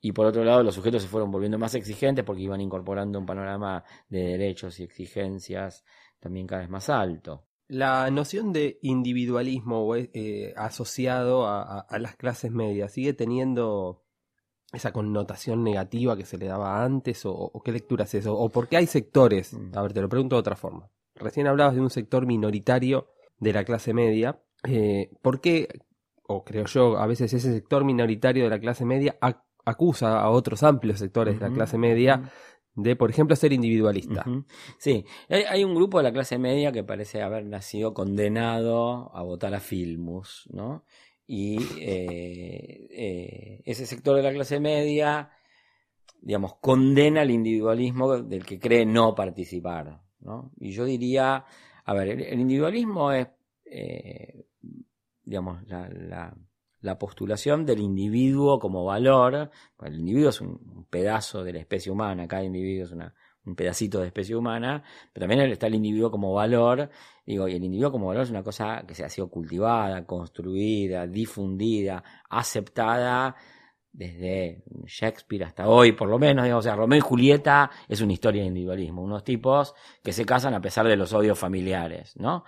y 0.00 0.12
por 0.12 0.26
otro 0.26 0.44
lado 0.44 0.62
los 0.62 0.76
sujetos 0.76 1.02
se 1.02 1.08
fueron 1.08 1.32
volviendo 1.32 1.58
más 1.58 1.74
exigentes 1.74 2.24
porque 2.24 2.42
iban 2.42 2.60
incorporando 2.60 3.18
un 3.18 3.26
panorama 3.26 3.82
de 4.08 4.22
derechos 4.22 4.78
y 4.78 4.84
exigencias 4.84 5.82
también 6.24 6.46
cada 6.46 6.62
vez 6.62 6.70
más 6.70 6.88
alto. 6.88 7.44
La 7.68 8.10
noción 8.10 8.50
de 8.50 8.78
individualismo 8.80 9.94
eh, 9.94 10.54
asociado 10.56 11.46
a, 11.46 11.86
las 11.98 12.16
clases 12.16 12.50
medias 12.50 12.92
sigue 12.92 13.12
teniendo 13.12 14.02
esa 14.72 14.90
connotación 14.90 15.62
negativa 15.62 16.16
que 16.16 16.24
se 16.24 16.38
le 16.38 16.46
daba 16.46 16.82
antes 16.82 17.22
o, 17.26 17.52
qué 17.62 17.72
lectura 17.72 18.04
es 18.04 18.14
eso 18.14 18.34
o 18.34 18.48
por 18.48 18.68
qué 18.68 18.78
hay 18.78 18.86
sectores. 18.86 19.52
Mm. 19.52 19.76
A 19.76 19.82
ver, 19.82 19.92
te 19.92 20.00
lo 20.00 20.08
pregunto 20.08 20.36
de 20.36 20.40
otra 20.40 20.56
forma. 20.56 20.90
Recién 21.14 21.46
hablabas 21.46 21.74
de 21.74 21.82
un 21.82 21.90
sector 21.90 22.26
minoritario 22.26 23.10
de 23.38 23.52
la 23.52 23.64
clase 23.64 23.92
media. 23.92 24.40
Eh, 24.66 25.10
¿Por 25.20 25.42
qué, 25.42 25.68
o 26.26 26.42
creo 26.42 26.64
yo, 26.64 26.96
a 26.96 27.06
veces 27.06 27.34
ese 27.34 27.52
sector 27.52 27.84
minoritario 27.84 28.44
de 28.44 28.50
la 28.50 28.60
clase 28.60 28.86
media 28.86 29.18
acusa 29.66 30.20
a 30.20 30.30
otros 30.30 30.62
amplios 30.62 30.98
sectores 30.98 31.38
de 31.38 31.48
la 31.48 31.54
clase 31.54 31.76
media 31.76 32.30
de, 32.74 32.96
por 32.96 33.10
ejemplo, 33.10 33.36
ser 33.36 33.52
individualista. 33.52 34.24
Sí, 34.78 35.04
hay, 35.28 35.64
un 35.64 35.74
grupo 35.74 35.98
de 35.98 36.04
la 36.04 36.12
clase 36.12 36.38
media 36.38 36.72
que 36.72 36.82
parece 36.82 37.22
haber 37.22 37.44
nacido 37.44 37.94
condenado 37.94 39.14
a 39.14 39.22
votar 39.22 39.54
a 39.54 39.60
Filmus, 39.60 40.48
¿no? 40.52 40.84
Y 41.26 41.56
eh, 41.80 42.88
eh, 42.90 43.62
ese 43.64 43.86
sector 43.86 44.16
de 44.16 44.22
la 44.22 44.32
clase 44.32 44.60
media, 44.60 45.30
digamos, 46.20 46.56
condena 46.56 47.22
el 47.22 47.30
individualismo 47.30 48.18
del 48.18 48.44
que 48.44 48.58
cree 48.58 48.84
no 48.84 49.14
participar, 49.14 50.02
¿no? 50.20 50.52
Y 50.58 50.72
yo 50.72 50.84
diría, 50.84 51.44
a 51.84 51.94
ver, 51.94 52.08
el, 52.08 52.40
individualismo 52.40 53.12
es, 53.12 53.28
eh, 53.64 54.46
digamos, 55.24 55.66
la 55.68 55.88
la 55.88 56.36
postulación 56.98 57.64
del 57.64 57.80
individuo 57.80 58.58
como 58.58 58.84
valor. 58.84 59.50
el 59.82 59.94
individuo 59.94 60.30
es 60.30 60.40
un 60.40 60.86
pedazo 60.90 61.42
de 61.42 61.54
la 61.54 61.58
especie 61.60 61.90
humana, 61.90 62.28
cada 62.28 62.44
individuo 62.44 62.84
es 62.84 62.92
un 62.92 63.56
pedacito 63.56 64.00
de 64.00 64.06
especie 64.06 64.36
humana, 64.36 64.82
pero 65.12 65.26
también 65.26 65.50
está 65.50 65.66
el 65.66 65.74
individuo 65.74 66.10
como 66.10 66.32
valor. 66.32 66.90
Digo, 67.26 67.48
y 67.48 67.54
el 67.54 67.64
individuo 67.64 67.90
como 67.90 68.08
valor 68.08 68.24
es 68.24 68.30
una 68.30 68.42
cosa 68.42 68.84
que 68.86 68.94
se 68.94 69.04
ha 69.04 69.08
sido 69.08 69.28
cultivada, 69.28 70.04
construida, 70.06 71.06
difundida, 71.06 72.04
aceptada 72.28 73.34
desde 73.94 74.64
Shakespeare 74.86 75.44
hasta 75.44 75.68
hoy, 75.68 75.92
por 75.92 76.08
lo 76.08 76.18
menos, 76.18 76.42
digamos, 76.44 76.64
o 76.64 76.68
sea, 76.68 76.76
Romeo 76.76 76.98
y 76.98 77.00
Julieta 77.00 77.70
es 77.88 78.00
una 78.00 78.12
historia 78.12 78.42
de 78.42 78.48
individualismo, 78.48 79.02
unos 79.02 79.22
tipos 79.22 79.72
que 80.02 80.12
se 80.12 80.26
casan 80.26 80.52
a 80.52 80.60
pesar 80.60 80.86
de 80.88 80.96
los 80.96 81.12
odios 81.12 81.38
familiares, 81.38 82.16
¿no? 82.16 82.44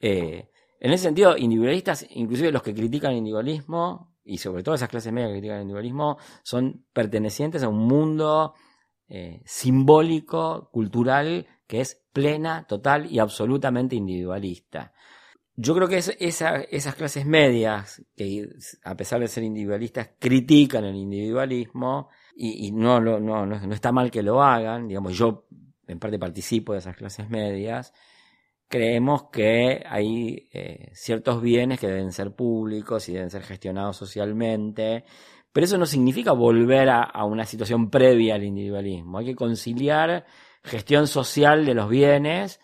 Eh, 0.00 0.48
en 0.80 0.92
ese 0.92 1.04
sentido, 1.04 1.36
individualistas, 1.36 2.06
inclusive 2.10 2.52
los 2.52 2.62
que 2.62 2.74
critican 2.74 3.12
el 3.12 3.18
individualismo, 3.18 4.14
y 4.24 4.38
sobre 4.38 4.62
todo 4.62 4.74
esas 4.74 4.88
clases 4.88 5.12
medias 5.12 5.30
que 5.30 5.38
critican 5.38 5.56
el 5.56 5.62
individualismo, 5.62 6.18
son 6.42 6.84
pertenecientes 6.92 7.62
a 7.62 7.68
un 7.68 7.86
mundo 7.86 8.54
eh, 9.08 9.42
simbólico, 9.44 10.68
cultural, 10.72 11.46
que 11.66 11.80
es 11.80 12.04
plena, 12.12 12.66
total 12.66 13.10
y 13.10 13.18
absolutamente 13.18 13.96
individualista. 13.96 14.92
Yo 15.54 15.74
creo 15.74 15.88
que 15.88 15.96
esas 15.96 16.94
clases 16.96 17.24
medias, 17.24 18.04
que 18.14 18.48
a 18.84 18.94
pesar 18.94 19.20
de 19.20 19.28
ser 19.28 19.44
individualistas, 19.44 20.10
critican 20.18 20.84
el 20.84 20.96
individualismo, 20.96 22.08
y, 22.38 22.70
no, 22.72 23.00
no, 23.00 23.18
no, 23.18 23.46
no 23.46 23.74
está 23.74 23.92
mal 23.92 24.10
que 24.10 24.22
lo 24.22 24.42
hagan, 24.42 24.88
digamos, 24.88 25.16
yo 25.16 25.46
en 25.86 25.98
parte 25.98 26.18
participo 26.18 26.74
de 26.74 26.80
esas 26.80 26.94
clases 26.94 27.30
medias, 27.30 27.94
creemos 28.68 29.24
que 29.30 29.82
hay 29.86 30.48
eh, 30.52 30.90
ciertos 30.92 31.40
bienes 31.40 31.78
que 31.78 31.86
deben 31.86 32.12
ser 32.12 32.34
públicos 32.34 33.08
y 33.08 33.12
deben 33.12 33.30
ser 33.30 33.42
gestionados 33.42 33.96
socialmente, 33.96 35.04
pero 35.52 35.64
eso 35.64 35.78
no 35.78 35.86
significa 35.86 36.32
volver 36.32 36.90
a, 36.90 37.24
una 37.24 37.44
situación 37.44 37.90
previa 37.90 38.34
al 38.34 38.44
individualismo. 38.44 39.18
Hay 39.18 39.26
que 39.26 39.34
conciliar 39.34 40.26
gestión 40.62 41.06
social 41.06 41.64
de 41.64 41.74
los 41.74 41.88
bienes 41.88 42.60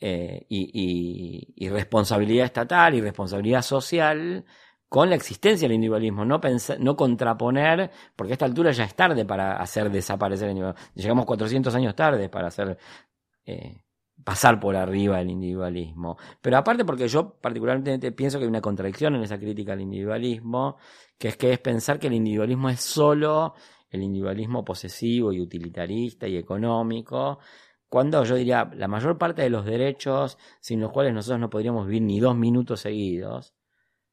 eh, 0.00 0.46
y, 0.48 1.68
responsabilidad 1.68 2.46
estatal 2.46 2.94
y 2.94 3.00
responsabilidad 3.00 3.62
social 3.62 4.44
con 4.88 5.08
la 5.08 5.14
existencia 5.14 5.68
del 5.68 5.76
individualismo, 5.76 6.24
no, 6.24 6.40
no 6.80 6.96
contraponer, 6.96 7.92
porque 8.16 8.32
a 8.32 8.34
esta 8.34 8.46
altura 8.46 8.72
ya 8.72 8.84
es 8.84 8.94
tarde 8.96 9.24
para 9.24 9.58
hacer 9.58 9.88
desaparecer 9.88 10.48
el 10.48 10.56
individualismo. 10.56 10.92
Llegamos 10.96 11.26
400 11.26 11.74
años 11.76 11.94
tarde 11.94 12.28
para 12.28 12.48
hacer 12.48 12.76
eh, 13.44 13.84
pasar 14.24 14.60
por 14.60 14.76
arriba 14.76 15.18
del 15.18 15.30
individualismo. 15.30 16.16
Pero 16.40 16.56
aparte 16.56 16.84
porque 16.84 17.08
yo 17.08 17.36
particularmente 17.40 18.12
pienso 18.12 18.38
que 18.38 18.44
hay 18.44 18.48
una 18.48 18.60
contradicción 18.60 19.14
en 19.14 19.22
esa 19.22 19.38
crítica 19.38 19.72
al 19.72 19.80
individualismo, 19.80 20.76
que 21.18 21.28
es 21.28 21.36
que 21.36 21.52
es 21.52 21.58
pensar 21.58 21.98
que 21.98 22.08
el 22.08 22.14
individualismo 22.14 22.68
es 22.70 22.80
solo 22.80 23.54
el 23.90 24.02
individualismo 24.02 24.64
posesivo 24.64 25.32
y 25.32 25.40
utilitarista 25.40 26.28
y 26.28 26.36
económico, 26.36 27.40
cuando 27.88 28.22
yo 28.22 28.36
diría 28.36 28.70
la 28.76 28.86
mayor 28.86 29.18
parte 29.18 29.42
de 29.42 29.50
los 29.50 29.64
derechos 29.64 30.38
sin 30.60 30.80
los 30.80 30.92
cuales 30.92 31.12
nosotros 31.12 31.40
no 31.40 31.50
podríamos 31.50 31.86
vivir 31.86 32.02
ni 32.02 32.20
dos 32.20 32.36
minutos 32.36 32.80
seguidos, 32.80 33.54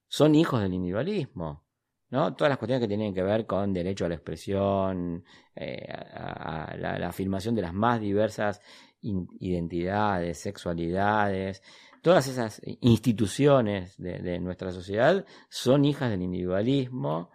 son 0.07 0.33
hijos 0.35 0.61
del 0.61 0.73
individualismo. 0.73 1.63
¿no? 2.09 2.33
Todas 2.35 2.49
las 2.49 2.57
cuestiones 2.57 2.83
que 2.83 2.87
tienen 2.87 3.13
que 3.13 3.21
ver 3.21 3.45
con 3.45 3.73
derecho 3.73 4.05
a 4.05 4.09
la 4.09 4.15
expresión, 4.15 5.23
eh, 5.55 5.85
a, 5.91 6.75
la, 6.77 7.07
afirmación 7.07 7.53
de 7.53 7.61
las 7.61 7.73
más 7.73 7.99
diversas 7.99 8.61
identidades, 9.01 10.39
sexualidades, 10.39 11.61
todas 12.01 12.27
esas 12.27 12.61
instituciones 12.81 13.95
de, 13.97 14.39
nuestra 14.39 14.71
sociedad 14.71 15.25
son 15.49 15.85
hijas 15.85 16.09
del 16.09 16.21
individualismo 16.21 17.31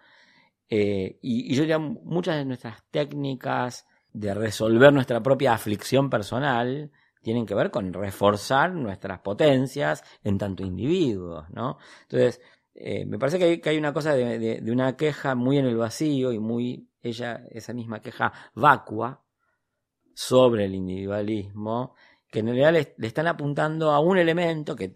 eh, 0.69 1.19
y, 1.21 1.55
yo 1.55 1.63
diría 1.63 1.79
muchas 1.79 2.37
de 2.37 2.45
nuestras 2.45 2.83
técnicas 2.91 3.87
de 4.13 4.35
resolver 4.35 4.93
nuestra 4.93 5.23
propia 5.23 5.53
aflicción 5.55 6.09
personal 6.09 6.91
tienen 7.23 7.47
que 7.47 7.55
ver 7.55 7.71
con 7.71 7.93
reforzar 7.93 8.73
nuestras 8.73 9.21
potencias 9.21 10.03
en 10.25 10.39
tanto 10.39 10.65
individuos, 10.65 11.49
¿no? 11.51 11.79
Entonces, 12.03 12.41
eh, 12.75 13.05
me 13.05 13.19
parece 13.19 13.39
que 13.61 13.69
hay, 13.69 13.79
una 13.79 13.93
cosa 13.93 14.15
de, 14.15 14.61
de, 14.61 14.73
una 14.73 14.97
queja 14.97 15.35
muy 15.35 15.59
en 15.59 15.67
el 15.67 15.77
vacío 15.77 16.33
y 16.33 16.39
muy, 16.39 16.89
ella, 17.03 17.45
esa 17.51 17.73
misma 17.73 18.01
queja 18.01 18.33
vacua 18.55 19.22
sobre 20.15 20.65
el 20.65 20.75
individualismo, 20.75 21.95
que 22.31 22.41
en 22.41 22.47
realidad 22.47 22.73
le, 22.73 23.07
están 23.07 23.27
apuntando 23.27 23.91
a 23.91 24.01
un 24.01 24.17
elemento 24.17 24.75
que 24.75 24.93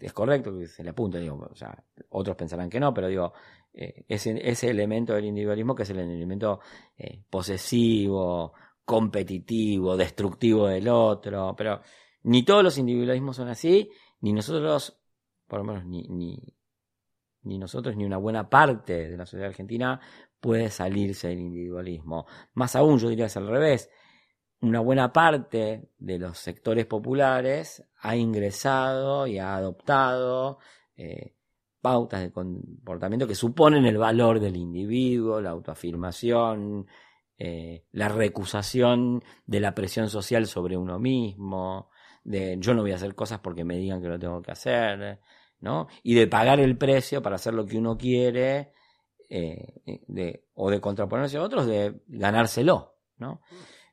es 0.00 0.12
correcto 0.12 0.56
que 0.56 0.68
se 0.68 0.84
le 0.84 0.90
apunta, 0.90 1.18
digo, 1.18 1.50
otros 2.10 2.36
pensarán 2.36 2.70
que 2.70 2.78
no, 2.78 2.94
pero 2.94 3.08
digo, 3.08 3.32
eh, 3.74 4.04
ese, 4.08 4.38
ese, 4.48 4.70
elemento 4.70 5.14
del 5.14 5.24
individualismo 5.24 5.74
que 5.74 5.82
es 5.82 5.90
el 5.90 5.98
elemento 5.98 6.60
eh, 6.96 7.22
posesivo, 7.28 8.54
competitivo, 8.84 9.96
destructivo 9.96 10.68
del 10.68 10.88
otro, 10.88 11.54
pero 11.56 11.80
ni 12.22 12.44
todos 12.44 12.62
los 12.62 12.78
individualismos 12.78 13.36
son 13.36 13.48
así, 13.48 13.90
ni 14.20 14.32
nosotros, 14.32 14.96
por 15.48 15.58
lo 15.58 15.64
menos 15.64 15.84
ni, 15.84 16.06
ni, 16.08 16.38
ni 17.42 17.58
nosotros, 17.58 17.96
ni 17.96 18.04
una 18.04 18.16
buena 18.16 18.48
parte 18.48 19.08
de 19.08 19.16
la 19.16 19.26
sociedad 19.26 19.48
argentina 19.48 20.00
puede 20.40 20.70
salirse 20.70 21.28
del 21.28 21.40
individualismo. 21.40 22.26
Más 22.54 22.76
aún, 22.76 22.98
yo 22.98 23.08
diría 23.08 23.26
es 23.26 23.36
al 23.36 23.48
revés 23.48 23.90
una 24.60 24.80
buena 24.80 25.12
parte 25.12 25.90
de 25.98 26.18
los 26.18 26.38
sectores 26.38 26.86
populares 26.86 27.84
ha 28.00 28.16
ingresado 28.16 29.26
y 29.26 29.38
ha 29.38 29.56
adoptado 29.56 30.58
eh, 30.96 31.34
pautas 31.80 32.20
de 32.20 32.32
comportamiento 32.32 33.28
que 33.28 33.34
suponen 33.34 33.84
el 33.86 33.98
valor 33.98 34.40
del 34.40 34.56
individuo, 34.56 35.40
la 35.40 35.50
autoafirmación, 35.50 36.86
eh, 37.38 37.84
la 37.92 38.08
recusación 38.08 39.22
de 39.46 39.60
la 39.60 39.74
presión 39.74 40.08
social 40.08 40.46
sobre 40.46 40.76
uno 40.76 40.98
mismo, 40.98 41.90
de 42.24 42.56
yo 42.58 42.74
no 42.74 42.82
voy 42.82 42.92
a 42.92 42.96
hacer 42.96 43.14
cosas 43.14 43.40
porque 43.40 43.64
me 43.64 43.76
digan 43.76 44.00
que 44.00 44.08
lo 44.08 44.18
tengo 44.18 44.42
que 44.42 44.50
hacer, 44.50 45.20
¿no? 45.60 45.86
Y 46.02 46.14
de 46.14 46.26
pagar 46.26 46.60
el 46.60 46.76
precio 46.76 47.22
para 47.22 47.36
hacer 47.36 47.54
lo 47.54 47.66
que 47.66 47.78
uno 47.78 47.96
quiere, 47.96 48.72
eh, 49.28 50.02
de, 50.08 50.46
o 50.54 50.70
de 50.70 50.80
contraponerse 50.80 51.36
a 51.36 51.42
otros, 51.42 51.66
de 51.66 52.00
ganárselo, 52.08 52.96
¿no? 53.18 53.42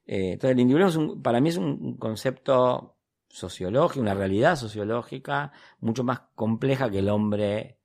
Eh, 0.05 0.33
entonces, 0.33 0.51
el 0.55 0.59
individualismo 0.59 1.21
para 1.21 1.39
mí 1.39 1.49
es 1.49 1.57
un 1.57 1.97
concepto 1.97 2.97
sociológico, 3.29 4.01
una 4.01 4.13
realidad 4.13 4.55
sociológica 4.55 5.51
mucho 5.79 6.03
más 6.03 6.21
compleja 6.35 6.89
que 6.91 6.99
el 6.99 7.09
hombre 7.09 7.79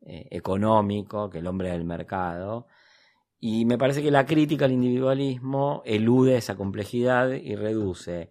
eh, 0.00 0.28
económico, 0.30 1.28
que 1.30 1.38
el 1.38 1.46
hombre 1.46 1.70
del 1.70 1.84
mercado. 1.84 2.66
Y 3.38 3.66
me 3.66 3.76
parece 3.76 4.02
que 4.02 4.10
la 4.10 4.24
crítica 4.24 4.64
al 4.64 4.72
individualismo 4.72 5.82
elude 5.84 6.36
esa 6.36 6.56
complejidad 6.56 7.30
y 7.30 7.54
reduce 7.56 8.30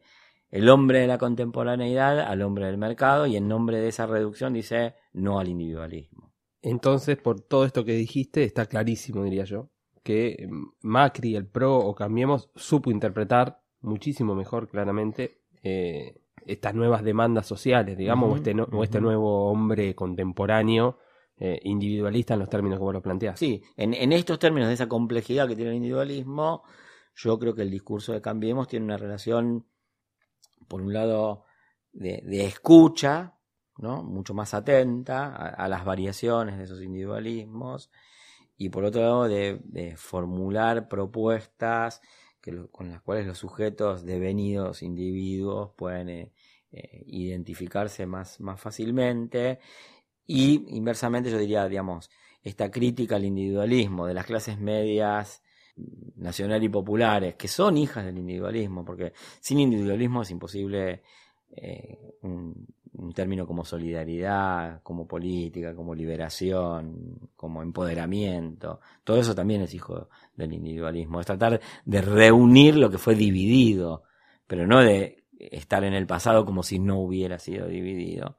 el 0.49 0.69
hombre 0.69 0.99
de 0.99 1.07
la 1.07 1.17
contemporaneidad 1.17 2.19
al 2.19 2.41
hombre 2.43 2.67
del 2.67 2.77
mercado 2.77 3.25
y 3.27 3.37
en 3.37 3.47
nombre 3.47 3.79
de 3.79 3.87
esa 3.89 4.05
reducción 4.05 4.53
dice 4.53 4.95
no 5.11 5.39
al 5.39 5.49
individualismo. 5.49 6.33
Entonces, 6.61 7.17
por 7.17 7.41
todo 7.41 7.65
esto 7.65 7.83
que 7.83 7.93
dijiste, 7.93 8.43
está 8.43 8.65
clarísimo, 8.67 9.23
diría 9.23 9.43
yo, 9.43 9.69
que 10.03 10.49
Macri, 10.81 11.35
el 11.35 11.47
PRO 11.47 11.77
o 11.77 11.95
Cambiemos 11.95 12.49
supo 12.55 12.91
interpretar 12.91 13.61
muchísimo 13.81 14.35
mejor, 14.35 14.69
claramente, 14.69 15.41
eh, 15.63 16.21
estas 16.45 16.73
nuevas 16.75 17.03
demandas 17.03 17.47
sociales, 17.47 17.97
digamos, 17.97 18.33
o, 18.33 18.35
este 18.35 18.55
este 18.83 19.01
nuevo 19.01 19.49
hombre 19.49 19.95
contemporáneo, 19.95 20.99
eh, 21.37 21.59
individualista 21.63 22.33
en 22.33 22.41
los 22.41 22.49
términos 22.49 22.79
como 22.79 22.91
lo 22.91 23.01
planteas. 23.01 23.39
Sí, 23.39 23.63
en, 23.77 23.93
en, 23.93 24.11
estos 24.11 24.39
términos 24.39 24.67
de 24.67 24.75
esa 24.75 24.87
complejidad 24.87 25.47
que 25.47 25.55
tiene 25.55 25.71
el 25.71 25.77
individualismo, 25.77 26.63
yo 27.15 27.39
creo 27.39 27.55
que 27.55 27.61
el 27.61 27.71
discurso 27.71 28.13
de 28.13 28.21
Cambiemos 28.21 28.67
tiene 28.67 28.85
una 28.85 28.97
relación, 28.97 29.65
por 30.67 30.81
un 30.81 30.93
lado, 30.93 31.45
de, 31.93 32.21
de 32.25 32.45
escucha, 32.45 33.37
¿no? 33.77 34.03
mucho 34.03 34.33
más 34.33 34.53
atenta 34.53 35.33
a 35.33 35.67
las 35.67 35.85
variaciones 35.85 36.57
de 36.57 36.65
esos 36.65 36.81
individualismos, 36.81 37.89
y 38.57 38.69
por 38.69 38.85
otro 38.85 39.01
lado 39.01 39.27
de, 39.27 39.93
formular 39.97 40.87
propuestas 40.87 42.01
que 42.41 42.67
con 42.71 42.89
las 42.89 43.01
cuales 43.01 43.25
los 43.25 43.37
sujetos 43.37 44.05
devenidos 44.05 44.83
individuos 44.83 45.71
pueden 45.77 46.09
eh, 46.09 46.33
eh, 46.71 47.03
identificarse 47.07 48.05
más, 48.05 48.39
más 48.41 48.59
fácilmente. 48.59 49.59
Y 50.25 50.65
inversamente 50.75 51.31
yo 51.31 51.37
diría, 51.37 51.67
digamos, 51.67 52.09
esta 52.41 52.69
crítica 52.69 53.15
al 53.15 53.25
individualismo 53.25 54.05
de 54.05 54.13
las 54.13 54.25
clases 54.25 54.59
medias 54.59 55.41
nacional 56.15 56.63
y 56.63 56.69
populares, 56.69 57.35
que 57.35 57.47
son 57.47 57.77
hijas 57.77 58.05
del 58.05 58.17
individualismo, 58.17 58.85
porque 58.85 59.13
sin 59.39 59.59
individualismo 59.59 60.21
es 60.21 60.31
imposible 60.31 61.03
eh, 61.55 61.97
un 62.95 63.11
término 63.13 63.47
como 63.47 63.65
solidaridad, 63.65 64.81
como 64.83 65.07
política, 65.07 65.75
como 65.75 65.95
liberación, 65.95 67.29
como 67.35 67.61
empoderamiento, 67.61 68.79
todo 69.03 69.17
eso 69.17 69.33
también 69.33 69.61
es 69.61 69.73
hijo 69.73 70.09
del 70.35 70.53
individualismo, 70.53 71.19
es 71.19 71.25
tratar 71.25 71.59
de 71.85 72.01
reunir 72.01 72.75
lo 72.75 72.89
que 72.89 72.97
fue 72.97 73.15
dividido, 73.15 74.03
pero 74.47 74.67
no 74.67 74.81
de 74.81 75.23
estar 75.37 75.83
en 75.83 75.93
el 75.93 76.05
pasado 76.05 76.45
como 76.45 76.63
si 76.63 76.79
no 76.79 76.99
hubiera 76.99 77.39
sido 77.39 77.67
dividido. 77.67 78.37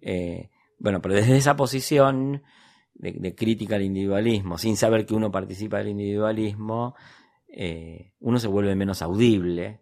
Eh, 0.00 0.50
bueno, 0.78 1.00
pero 1.00 1.14
desde 1.14 1.36
esa 1.36 1.54
posición 1.54 2.42
de, 2.94 3.34
crítica 3.34 3.76
al 3.76 3.82
individualismo, 3.82 4.58
sin 4.58 4.76
saber 4.76 5.06
que 5.06 5.14
uno 5.14 5.30
participa 5.30 5.78
del 5.78 5.88
individualismo, 5.88 6.94
eh, 7.48 8.12
uno 8.20 8.38
se 8.38 8.48
vuelve 8.48 8.74
menos 8.74 9.02
audible 9.02 9.80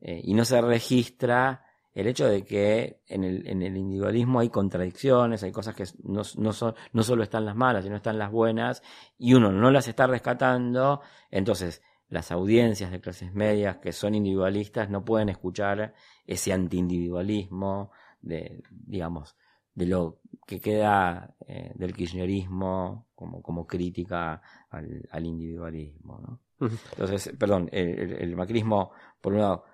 eh, 0.00 0.20
y 0.24 0.34
no 0.34 0.44
se 0.44 0.60
registra 0.60 1.65
el 1.96 2.08
hecho 2.08 2.28
de 2.28 2.44
que 2.44 3.00
en 3.06 3.24
el, 3.24 3.48
en 3.48 3.62
el 3.62 3.74
individualismo 3.74 4.40
hay 4.40 4.50
contradicciones, 4.50 5.42
hay 5.42 5.50
cosas 5.50 5.74
que 5.74 5.84
no, 6.04 6.20
no, 6.36 6.52
son, 6.52 6.74
no 6.92 7.02
solo 7.02 7.22
están 7.22 7.46
las 7.46 7.56
malas, 7.56 7.84
sino 7.84 7.96
están 7.96 8.18
las 8.18 8.30
buenas, 8.30 8.82
y 9.16 9.32
uno 9.32 9.50
no 9.50 9.70
las 9.70 9.88
está 9.88 10.06
rescatando, 10.06 11.00
entonces 11.30 11.82
las 12.10 12.30
audiencias 12.32 12.90
de 12.90 13.00
clases 13.00 13.32
medias 13.32 13.78
que 13.78 13.92
son 13.92 14.14
individualistas 14.14 14.90
no 14.90 15.06
pueden 15.06 15.30
escuchar 15.30 15.94
ese 16.26 16.52
antiindividualismo 16.52 17.92
de, 18.20 18.62
digamos, 18.70 19.34
de 19.74 19.86
lo 19.86 20.20
que 20.46 20.60
queda 20.60 21.34
eh, 21.48 21.72
del 21.76 21.94
kirchnerismo 21.94 23.06
como, 23.14 23.40
como 23.40 23.66
crítica 23.66 24.42
al, 24.68 25.08
al 25.10 25.24
individualismo. 25.24 26.20
¿no? 26.20 26.68
Entonces, 26.90 27.34
perdón, 27.38 27.70
el, 27.72 28.12
el 28.12 28.36
macrismo, 28.36 28.92
por 29.18 29.32
un 29.32 29.40
lado, 29.40 29.64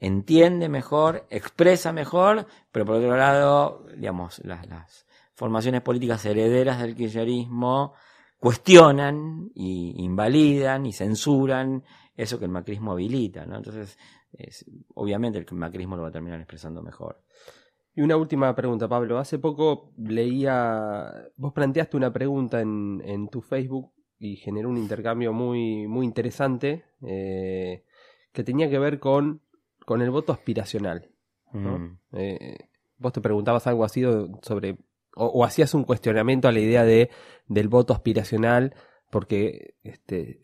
entiende 0.00 0.68
mejor, 0.68 1.26
expresa 1.30 1.92
mejor, 1.92 2.46
pero 2.72 2.84
por 2.86 2.96
otro 2.96 3.16
lado, 3.16 3.86
digamos, 3.96 4.40
las, 4.44 4.66
las 4.66 5.06
formaciones 5.34 5.82
políticas 5.82 6.24
herederas 6.24 6.80
del 6.80 6.96
kirchnerismo 6.96 7.94
cuestionan 8.38 9.50
y 9.54 10.02
invalidan 10.02 10.86
y 10.86 10.92
censuran 10.92 11.84
eso 12.16 12.38
que 12.38 12.46
el 12.46 12.50
macrismo 12.50 12.92
habilita. 12.92 13.44
Entonces, 13.44 13.98
es, 14.32 14.64
obviamente 14.94 15.38
el 15.38 15.46
macrismo 15.52 15.96
lo 15.96 16.02
va 16.02 16.08
a 16.08 16.12
terminar 16.12 16.40
expresando 16.40 16.82
mejor. 16.82 17.22
Y 17.94 18.02
una 18.02 18.16
última 18.16 18.54
pregunta, 18.54 18.88
Pablo. 18.88 19.18
Hace 19.18 19.38
poco 19.38 19.92
leía, 19.98 21.12
vos 21.36 21.52
planteaste 21.52 21.96
una 21.96 22.12
pregunta 22.12 22.60
en, 22.60 23.02
en 23.04 23.28
tu 23.28 23.42
Facebook 23.42 23.92
y 24.18 24.36
generó 24.36 24.68
un 24.68 24.78
intercambio 24.78 25.32
muy, 25.32 25.86
muy 25.86 26.06
interesante 26.06 26.84
eh, 27.02 27.84
que 28.32 28.44
tenía 28.44 28.70
que 28.70 28.78
ver 28.78 29.00
con 29.00 29.42
con 29.90 30.02
el 30.02 30.10
voto 30.12 30.32
aspiracional. 30.32 31.10
Mm. 31.50 31.96
Eh, 32.12 32.58
vos 32.96 33.12
te 33.12 33.20
preguntabas 33.20 33.66
algo 33.66 33.84
así 33.84 34.04
sobre, 34.40 34.76
o, 35.16 35.44
hacías 35.44 35.74
un 35.74 35.82
cuestionamiento 35.82 36.46
a 36.46 36.52
la 36.52 36.60
idea 36.60 36.84
de 36.84 37.10
del 37.48 37.66
voto 37.66 37.92
aspiracional, 37.92 38.72
porque 39.10 39.74
este 39.82 40.42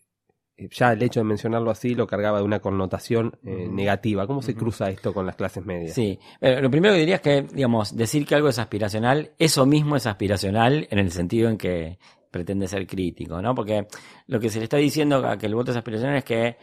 ya 0.58 0.94
el 0.94 1.00
hecho 1.00 1.20
de 1.20 1.24
mencionarlo 1.26 1.70
así 1.70 1.94
lo 1.94 2.08
cargaba 2.08 2.38
de 2.38 2.44
una 2.44 2.58
connotación 2.58 3.38
eh, 3.44 3.68
negativa. 3.70 4.26
¿Cómo 4.26 4.42
se 4.42 4.56
cruza 4.56 4.90
esto 4.90 5.14
con 5.14 5.26
las 5.26 5.36
clases 5.36 5.64
medias? 5.64 5.94
Sí, 5.94 6.18
lo 6.40 6.68
primero 6.68 6.94
que 6.94 7.00
diría 7.00 7.16
es 7.16 7.20
que, 7.20 7.42
digamos, 7.42 7.96
decir 7.96 8.26
que 8.26 8.34
algo 8.34 8.48
es 8.48 8.58
aspiracional, 8.58 9.30
eso 9.38 9.64
mismo 9.64 9.94
es 9.94 10.06
aspiracional 10.06 10.88
en 10.90 10.98
el 10.98 11.12
sentido 11.12 11.48
en 11.50 11.56
que 11.56 12.00
pretende 12.32 12.66
ser 12.66 12.84
crítico, 12.84 13.40
¿no? 13.40 13.54
Porque 13.54 13.86
lo 14.26 14.40
que 14.40 14.50
se 14.50 14.58
le 14.58 14.64
está 14.64 14.78
diciendo 14.78 15.24
a 15.24 15.38
que 15.38 15.46
el 15.46 15.54
voto 15.54 15.70
es 15.70 15.76
aspiracional 15.76 16.16
es 16.16 16.24
que 16.24 16.56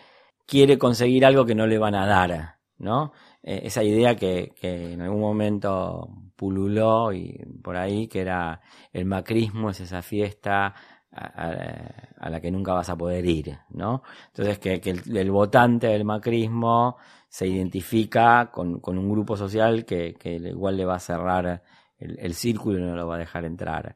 quiere 0.45 0.77
conseguir 0.77 1.25
algo 1.25 1.45
que 1.45 1.55
no 1.55 1.65
le 1.65 1.77
van 1.77 1.95
a 1.95 2.05
dar. 2.05 2.62
¿No? 2.83 3.13
Eh, 3.41 3.61
esa 3.63 3.83
idea 3.83 4.15
que, 4.15 4.53
que, 4.59 4.93
en 4.93 5.01
algún 5.01 5.21
momento 5.21 6.09
pululó 6.35 7.13
y 7.13 7.39
por 7.63 7.77
ahí, 7.77 8.07
que 8.07 8.21
era 8.21 8.61
el 8.91 9.05
macrismo 9.05 9.69
es 9.69 9.79
esa 9.79 10.01
fiesta 10.01 10.75
a, 11.15 12.29
la 12.29 12.41
que 12.41 12.51
nunca 12.51 12.73
vas 12.73 12.89
a 12.89 12.97
poder 12.97 13.25
ir, 13.25 13.57
¿no? 13.69 14.03
Entonces 14.27 14.59
que, 14.59 14.81
que 14.81 14.91
el, 14.91 15.31
votante 15.31 15.87
del 15.87 16.05
macrismo 16.05 16.97
se 17.29 17.47
identifica 17.47 18.49
con, 18.51 18.81
un 18.83 19.09
grupo 19.09 19.37
social 19.37 19.85
que, 19.85 20.15
igual 20.23 20.77
le 20.77 20.85
va 20.85 20.95
a 20.95 20.99
cerrar 20.99 21.63
el, 21.97 22.33
círculo 22.33 22.79
y 22.79 22.81
no 22.81 22.95
lo 22.95 23.07
va 23.07 23.15
a 23.15 23.19
dejar 23.19 23.45
entrar. 23.45 23.95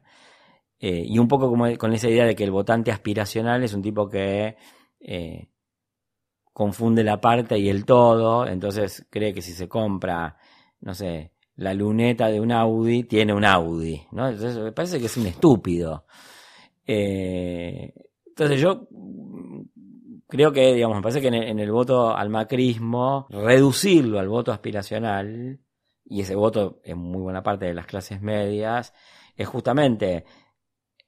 Eh, 0.80 1.02
y 1.06 1.18
un 1.18 1.26
poco 1.26 1.50
como 1.50 1.76
con 1.76 1.92
esa 1.92 2.08
idea 2.08 2.24
de 2.24 2.36
que 2.36 2.44
el 2.44 2.52
votante 2.52 2.92
aspiracional 2.92 3.64
es 3.64 3.74
un 3.74 3.82
tipo 3.82 4.08
que 4.08 4.56
eh, 5.00 5.48
confunde 6.58 7.04
la 7.04 7.20
parte 7.20 7.56
y 7.56 7.68
el 7.68 7.84
todo, 7.84 8.44
entonces 8.44 9.06
cree 9.10 9.32
que 9.32 9.42
si 9.42 9.52
se 9.52 9.68
compra, 9.68 10.36
no 10.80 10.92
sé, 10.92 11.30
la 11.54 11.72
luneta 11.72 12.26
de 12.26 12.40
un 12.40 12.50
Audi, 12.50 13.04
tiene 13.04 13.32
un 13.32 13.44
Audi, 13.44 14.02
¿no? 14.10 14.28
Entonces 14.28 14.58
me 14.58 14.72
parece 14.72 14.98
que 14.98 15.06
es 15.06 15.16
un 15.16 15.28
estúpido. 15.28 16.04
Eh, 16.84 17.94
entonces 18.26 18.60
yo 18.60 18.88
creo 20.26 20.50
que, 20.50 20.74
digamos, 20.74 20.96
me 20.96 21.02
parece 21.02 21.20
que 21.20 21.28
en 21.28 21.60
el, 21.60 21.70
voto 21.70 22.16
al 22.16 22.28
macrismo, 22.28 23.28
reducirlo 23.30 24.18
al 24.18 24.28
voto 24.28 24.50
aspiracional, 24.50 25.60
y 26.06 26.22
ese 26.22 26.34
voto 26.34 26.80
en 26.82 26.98
muy 26.98 27.22
buena 27.22 27.44
parte 27.44 27.66
de 27.66 27.74
las 27.74 27.86
clases 27.86 28.20
medias, 28.20 28.92
es 29.36 29.46
justamente 29.46 30.24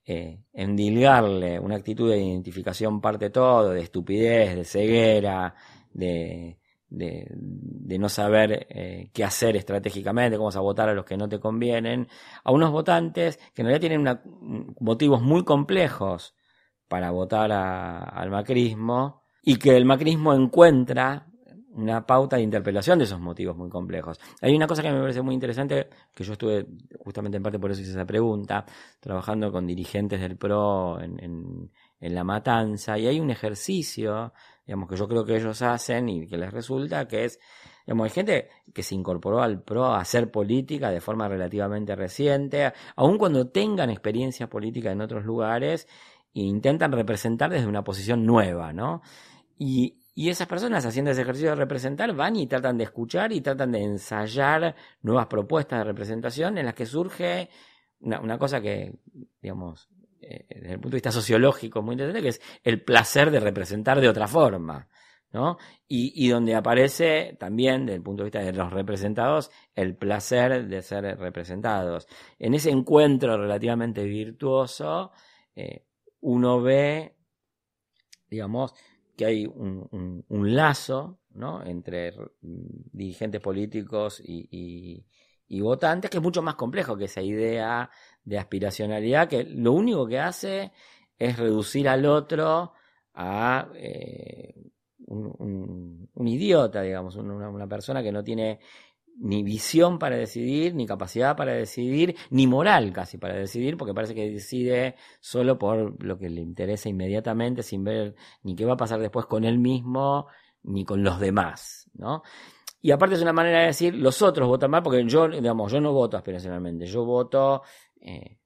eh, 0.04 0.44
endilgarle 0.52 1.58
una 1.60 1.76
actitud 1.76 2.10
de 2.10 2.22
identificación 2.22 3.00
parte 3.00 3.30
todo, 3.30 3.70
de 3.70 3.82
estupidez, 3.82 4.56
de 4.56 4.64
ceguera, 4.64 5.54
de, 5.92 6.58
de, 6.90 7.98
no 7.98 8.08
saber 8.08 8.66
eh, 8.70 9.10
qué 9.12 9.24
hacer 9.24 9.56
estratégicamente, 9.56 10.36
cómo 10.36 10.50
a 10.50 10.60
votar 10.60 10.88
a 10.88 10.94
los 10.94 11.04
que 11.04 11.16
no 11.16 11.28
te 11.28 11.38
convienen, 11.38 12.08
a 12.42 12.52
unos 12.52 12.70
votantes 12.72 13.38
que 13.54 13.62
en 13.62 13.68
realidad 13.68 13.80
tienen 13.80 14.74
motivos 14.80 15.22
muy 15.22 15.44
complejos 15.44 16.34
para 16.88 17.10
votar 17.10 17.52
al 17.52 18.30
macrismo 18.30 19.22
y 19.42 19.56
que 19.56 19.76
el 19.76 19.84
macrismo 19.84 20.34
encuentra 20.34 21.29
una 21.72 22.04
pauta 22.04 22.36
de 22.36 22.42
interpelación 22.42 22.98
de 22.98 23.04
esos 23.04 23.20
motivos 23.20 23.56
muy 23.56 23.68
complejos. 23.68 24.18
Hay 24.40 24.54
una 24.54 24.66
cosa 24.66 24.82
que 24.82 24.90
me 24.90 25.00
parece 25.00 25.22
muy 25.22 25.34
interesante, 25.34 25.88
que 26.14 26.24
yo 26.24 26.32
estuve 26.32 26.66
justamente 26.98 27.36
en 27.36 27.42
parte 27.42 27.58
por 27.58 27.70
eso 27.70 27.80
hice 27.80 27.92
esa 27.92 28.04
pregunta, 28.04 28.64
trabajando 28.98 29.52
con 29.52 29.66
dirigentes 29.66 30.20
del 30.20 30.36
PRO 30.36 31.00
en, 31.00 31.70
en 32.00 32.14
La 32.14 32.24
Matanza, 32.24 32.98
y 32.98 33.06
hay 33.06 33.20
un 33.20 33.30
ejercicio, 33.30 34.32
digamos, 34.66 34.88
que 34.88 34.96
yo 34.96 35.06
creo 35.06 35.24
que 35.24 35.36
ellos 35.36 35.60
hacen 35.62 36.08
y 36.08 36.26
que 36.26 36.38
les 36.38 36.50
resulta, 36.50 37.06
que 37.06 37.24
es, 37.26 37.38
digamos, 37.86 38.04
hay 38.04 38.10
gente 38.10 38.48
que 38.74 38.82
se 38.82 38.94
incorporó 38.94 39.42
al 39.42 39.62
PRO 39.62 39.86
a 39.86 40.00
hacer 40.00 40.30
política 40.30 40.90
de 40.90 41.00
forma 41.00 41.28
relativamente 41.28 41.94
reciente, 41.94 42.72
aun 42.96 43.18
cuando 43.18 43.48
tengan 43.48 43.90
experiencia 43.90 44.48
política 44.48 44.90
en 44.90 45.02
otros 45.02 45.24
lugares, 45.24 45.86
e 46.34 46.40
intentan 46.40 46.92
representar 46.92 47.50
desde 47.50 47.66
una 47.66 47.84
posición 47.84 48.24
nueva, 48.24 48.72
¿no? 48.72 49.02
Y, 49.58 49.99
esas 50.28 50.46
personas 50.46 50.84
haciendo 50.84 51.10
ese 51.10 51.22
ejercicio 51.22 51.50
de 51.50 51.56
representar 51.56 52.14
van 52.14 52.36
y 52.36 52.46
tratan 52.46 52.76
de 52.76 52.84
escuchar 52.84 53.32
y 53.32 53.40
tratan 53.40 53.72
de 53.72 53.82
ensayar 53.82 54.74
nuevas 55.02 55.26
propuestas 55.26 55.78
de 55.78 55.84
representación 55.84 56.58
en 56.58 56.66
las 56.66 56.74
que 56.74 56.86
surge 56.86 57.48
una, 58.00 58.38
cosa 58.38 58.60
que, 58.60 58.94
digamos, 59.40 59.88
eh, 60.20 60.46
desde 60.48 60.72
el 60.72 60.80
punto 60.80 60.90
de 60.90 60.96
vista 60.96 61.12
sociológico 61.12 61.82
muy 61.82 61.94
interesante, 61.94 62.22
que 62.22 62.28
es 62.28 62.40
el 62.62 62.82
placer 62.82 63.30
de 63.30 63.40
representar 63.40 64.00
de 64.00 64.08
otra 64.08 64.26
forma. 64.26 64.88
¿no? 65.32 65.58
Y, 65.86 66.12
y, 66.26 66.28
donde 66.28 66.56
aparece 66.56 67.36
también, 67.38 67.86
desde 67.86 67.98
el 67.98 68.02
punto 68.02 68.24
de 68.24 68.30
vista 68.30 68.40
de 68.40 68.52
los 68.52 68.72
representados, 68.72 69.52
el 69.76 69.94
placer 69.94 70.66
de 70.66 70.82
ser 70.82 71.04
representados. 71.18 72.08
En 72.38 72.54
ese 72.54 72.70
encuentro 72.70 73.36
relativamente 73.36 74.02
virtuoso, 74.04 75.12
eh, 75.54 75.84
uno 76.20 76.60
ve, 76.60 77.14
digamos, 78.28 78.74
que 79.20 79.26
hay 79.26 79.46
un, 79.46 80.24
lazo 80.30 81.18
¿no? 81.34 81.62
entre 81.62 82.14
dirigentes 82.40 83.38
políticos 83.42 84.22
y, 84.24 85.04
votantes 85.60 86.10
que 86.10 86.16
es 86.16 86.22
mucho 86.22 86.40
más 86.40 86.54
complejo 86.54 86.96
que 86.96 87.04
esa 87.04 87.20
idea 87.20 87.90
de 88.24 88.38
aspiracionalidad 88.38 89.28
que 89.28 89.44
lo 89.44 89.72
único 89.72 90.06
que 90.06 90.18
hace 90.18 90.72
es 91.18 91.38
reducir 91.38 91.86
al 91.86 92.06
otro 92.06 92.72
a 93.12 93.68
eh, 93.74 94.54
un, 95.08 96.08
idiota, 96.26 96.80
digamos, 96.80 97.16
una, 97.16 97.66
persona 97.66 98.02
que 98.02 98.12
no 98.12 98.24
tiene 98.24 98.60
ni 99.18 99.42
visión 99.42 99.98
para 99.98 100.16
decidir, 100.16 100.74
ni 100.74 100.86
capacidad 100.86 101.36
para 101.36 101.52
decidir, 101.52 102.16
ni 102.30 102.46
moral 102.46 102.92
casi 102.92 103.18
para 103.18 103.34
decidir, 103.34 103.76
porque 103.76 103.94
parece 103.94 104.14
que 104.14 104.30
decide 104.30 104.96
solo 105.20 105.58
por 105.58 106.02
lo 106.02 106.18
que 106.18 106.30
le 106.30 106.40
interesa 106.40 106.88
inmediatamente, 106.88 107.62
sin 107.62 107.84
ver 107.84 108.14
ni 108.42 108.54
qué 108.54 108.64
va 108.64 108.74
a 108.74 108.78
pasar 108.78 109.00
después 109.00 109.26
con 109.26 109.44
él 109.44 109.58
mismo, 109.58 110.26
ni 110.62 110.84
con 110.84 111.02
los 111.02 111.20
demás, 111.20 111.90
¿no? 111.94 112.22
Y 112.82 112.92
aparte 112.92 113.14
es 113.14 113.22
una 113.22 113.32
manera 113.32 113.60
de 113.60 113.66
decir, 113.66 113.94
los 113.94 114.22
otros 114.22 114.48
votan 114.48 114.70
mal, 114.70 114.82
porque 114.82 115.04
yo, 115.06 115.28
digamos, 115.28 115.70
yo 115.70 115.80
no 115.80 115.92
voto 115.92 116.16
aspiracionalmente, 116.16 116.86
yo 116.86 117.04
voto 117.04 117.62
eh, 118.00 118.38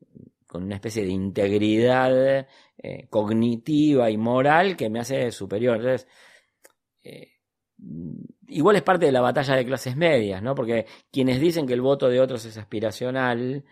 con 0.46 0.64
una 0.64 0.74
especie 0.74 1.05
de 1.05 1.11
integridad 1.11 2.46
eh, 2.79 3.07
cognitiva 3.09 4.11
y 4.11 4.16
moral 4.16 4.77
que 4.77 4.90
me 4.90 5.00
hace 5.00 5.31
superior. 5.31 5.77
Entonces, 5.77 6.09
eh, 7.05 7.34
igual 8.49 8.77
es 8.77 8.83
parte 8.83 9.07
de 9.07 9.12
la 9.12 9.20
batalla 9.20 9.57
de 9.57 9.64
clases 9.64 9.97
medias, 9.97 10.42
¿no? 10.42 10.55
Porque 10.55 10.87
quienes 11.11 11.40
dicen 11.40 11.66
que 11.66 11.75
el 11.75 11.81
voto 11.81 12.09
de 12.09 12.20
otros 12.20 12.44
es 12.44 12.57
aspiracional 12.57 13.64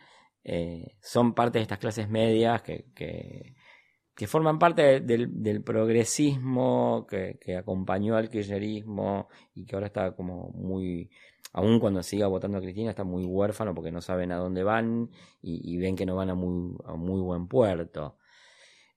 eh, 0.45 0.97
son 1.01 1.35
parte 1.35 1.59
de 1.59 1.63
estas 1.63 1.79
clases 1.79 2.09
medias 2.09 2.63
que, 2.63 2.87
que, 2.95 3.55
forman 4.27 4.59
parte 4.59 5.01
del, 5.01 5.63
progresismo 5.65 7.07
que, 7.09 7.57
acompañó 7.57 8.17
al 8.17 8.31
kirchnerismo 8.31 9.29
y 9.55 9.65
que 9.65 9.75
ahora 9.75 9.89
está 9.89 10.15
como 10.15 10.51
muy, 10.51 11.11
aún 11.53 11.81
cuando 11.81 12.03
siga 12.03 12.29
votando 12.29 12.59
a 12.59 12.61
Cristina, 12.61 12.91
está 12.91 13.05
muy 13.05 13.25
huérfano 13.25 13.75
porque 13.75 13.91
no 13.91 14.01
saben 14.01 14.31
a 14.31 14.37
dónde 14.37 14.63
van 14.63 15.11
y, 15.41 15.77
ven 15.79 15.97
que 15.97 16.07
no 16.07 16.17
van 16.17 16.31
a 16.31 16.35
muy, 16.35 16.77
muy 16.97 17.21
buen 17.21 17.49
puerto. 17.49 18.17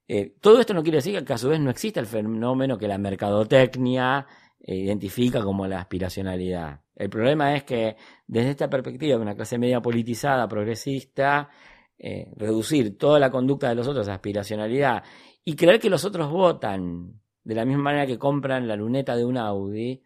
Eh, 0.08 0.36
todo 0.40 0.60
esto 0.60 0.72
no 0.72 0.84
quiere 0.84 0.98
decir 0.98 1.24
que 1.24 1.32
a 1.32 1.38
su 1.38 1.48
vez 1.48 1.58
no 1.58 1.70
exista 1.70 1.98
el 1.98 2.06
fenómeno 2.06 2.78
que 2.78 2.86
la 2.86 2.98
mercadotecnia 2.98 4.26
identifica 4.74 5.42
como 5.42 5.66
la 5.66 5.80
aspiracionalidad. 5.80 6.80
El 6.94 7.10
problema 7.10 7.54
es 7.54 7.64
que 7.64 7.96
desde 8.26 8.50
esta 8.50 8.70
perspectiva 8.70 9.16
de 9.16 9.22
una 9.22 9.36
clase 9.36 9.58
media 9.58 9.80
politizada, 9.80 10.48
progresista, 10.48 11.50
eh, 11.98 12.32
reducir 12.36 12.98
toda 12.98 13.18
la 13.18 13.30
conducta 13.30 13.68
de 13.68 13.74
los 13.74 13.86
otros 13.86 14.08
a 14.08 14.14
aspiracionalidad 14.14 15.02
y 15.44 15.54
creer 15.56 15.78
que 15.78 15.90
los 15.90 16.04
otros 16.04 16.30
votan 16.30 17.20
de 17.44 17.54
la 17.54 17.64
misma 17.64 17.84
manera 17.84 18.06
que 18.06 18.18
compran 18.18 18.66
la 18.66 18.74
luneta 18.74 19.14
de 19.14 19.24
un 19.24 19.38
Audi, 19.38 20.02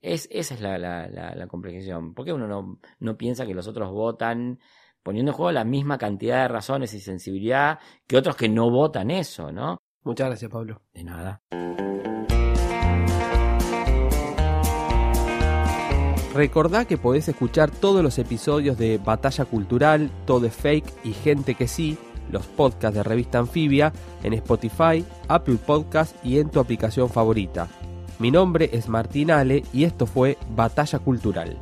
es, 0.00 0.26
esa 0.30 0.54
es 0.54 0.60
la, 0.60 0.78
la, 0.78 1.06
la, 1.08 1.46
complexión. 1.46 2.14
¿Por 2.14 2.24
qué 2.24 2.32
uno 2.32 2.46
no, 2.46 2.80
no 2.98 3.16
piensa 3.16 3.44
que 3.44 3.52
los 3.52 3.68
otros 3.68 3.90
votan 3.90 4.58
poniendo 5.02 5.32
en 5.32 5.36
juego 5.36 5.52
la 5.52 5.64
misma 5.64 5.98
cantidad 5.98 6.42
de 6.42 6.48
razones 6.48 6.94
y 6.94 7.00
sensibilidad 7.00 7.78
que 8.06 8.16
otros 8.16 8.36
que 8.36 8.48
no 8.48 8.70
votan 8.70 9.10
eso, 9.10 9.52
¿no? 9.52 9.78
Muchas 10.02 10.28
gracias, 10.28 10.50
Pablo. 10.50 10.82
De 10.94 11.04
nada. 11.04 11.42
Recordá 16.38 16.84
que 16.84 16.96
podés 16.98 17.28
escuchar 17.28 17.68
todos 17.68 18.00
los 18.00 18.16
episodios 18.16 18.78
de 18.78 18.98
Batalla 18.98 19.44
Cultural, 19.44 20.08
Todo 20.24 20.46
es 20.46 20.54
Fake 20.54 20.86
y 21.02 21.12
Gente 21.12 21.56
que 21.56 21.66
sí, 21.66 21.98
los 22.30 22.46
podcasts 22.46 22.94
de 22.94 23.02
Revista 23.02 23.40
Anfibia, 23.40 23.92
en 24.22 24.34
Spotify, 24.34 25.04
Apple 25.26 25.56
Podcast 25.56 26.14
y 26.24 26.38
en 26.38 26.48
tu 26.48 26.60
aplicación 26.60 27.10
favorita. 27.10 27.66
Mi 28.20 28.30
nombre 28.30 28.70
es 28.72 28.88
Martín 28.88 29.32
Ale 29.32 29.64
y 29.72 29.82
esto 29.82 30.06
fue 30.06 30.38
Batalla 30.54 31.00
Cultural. 31.00 31.58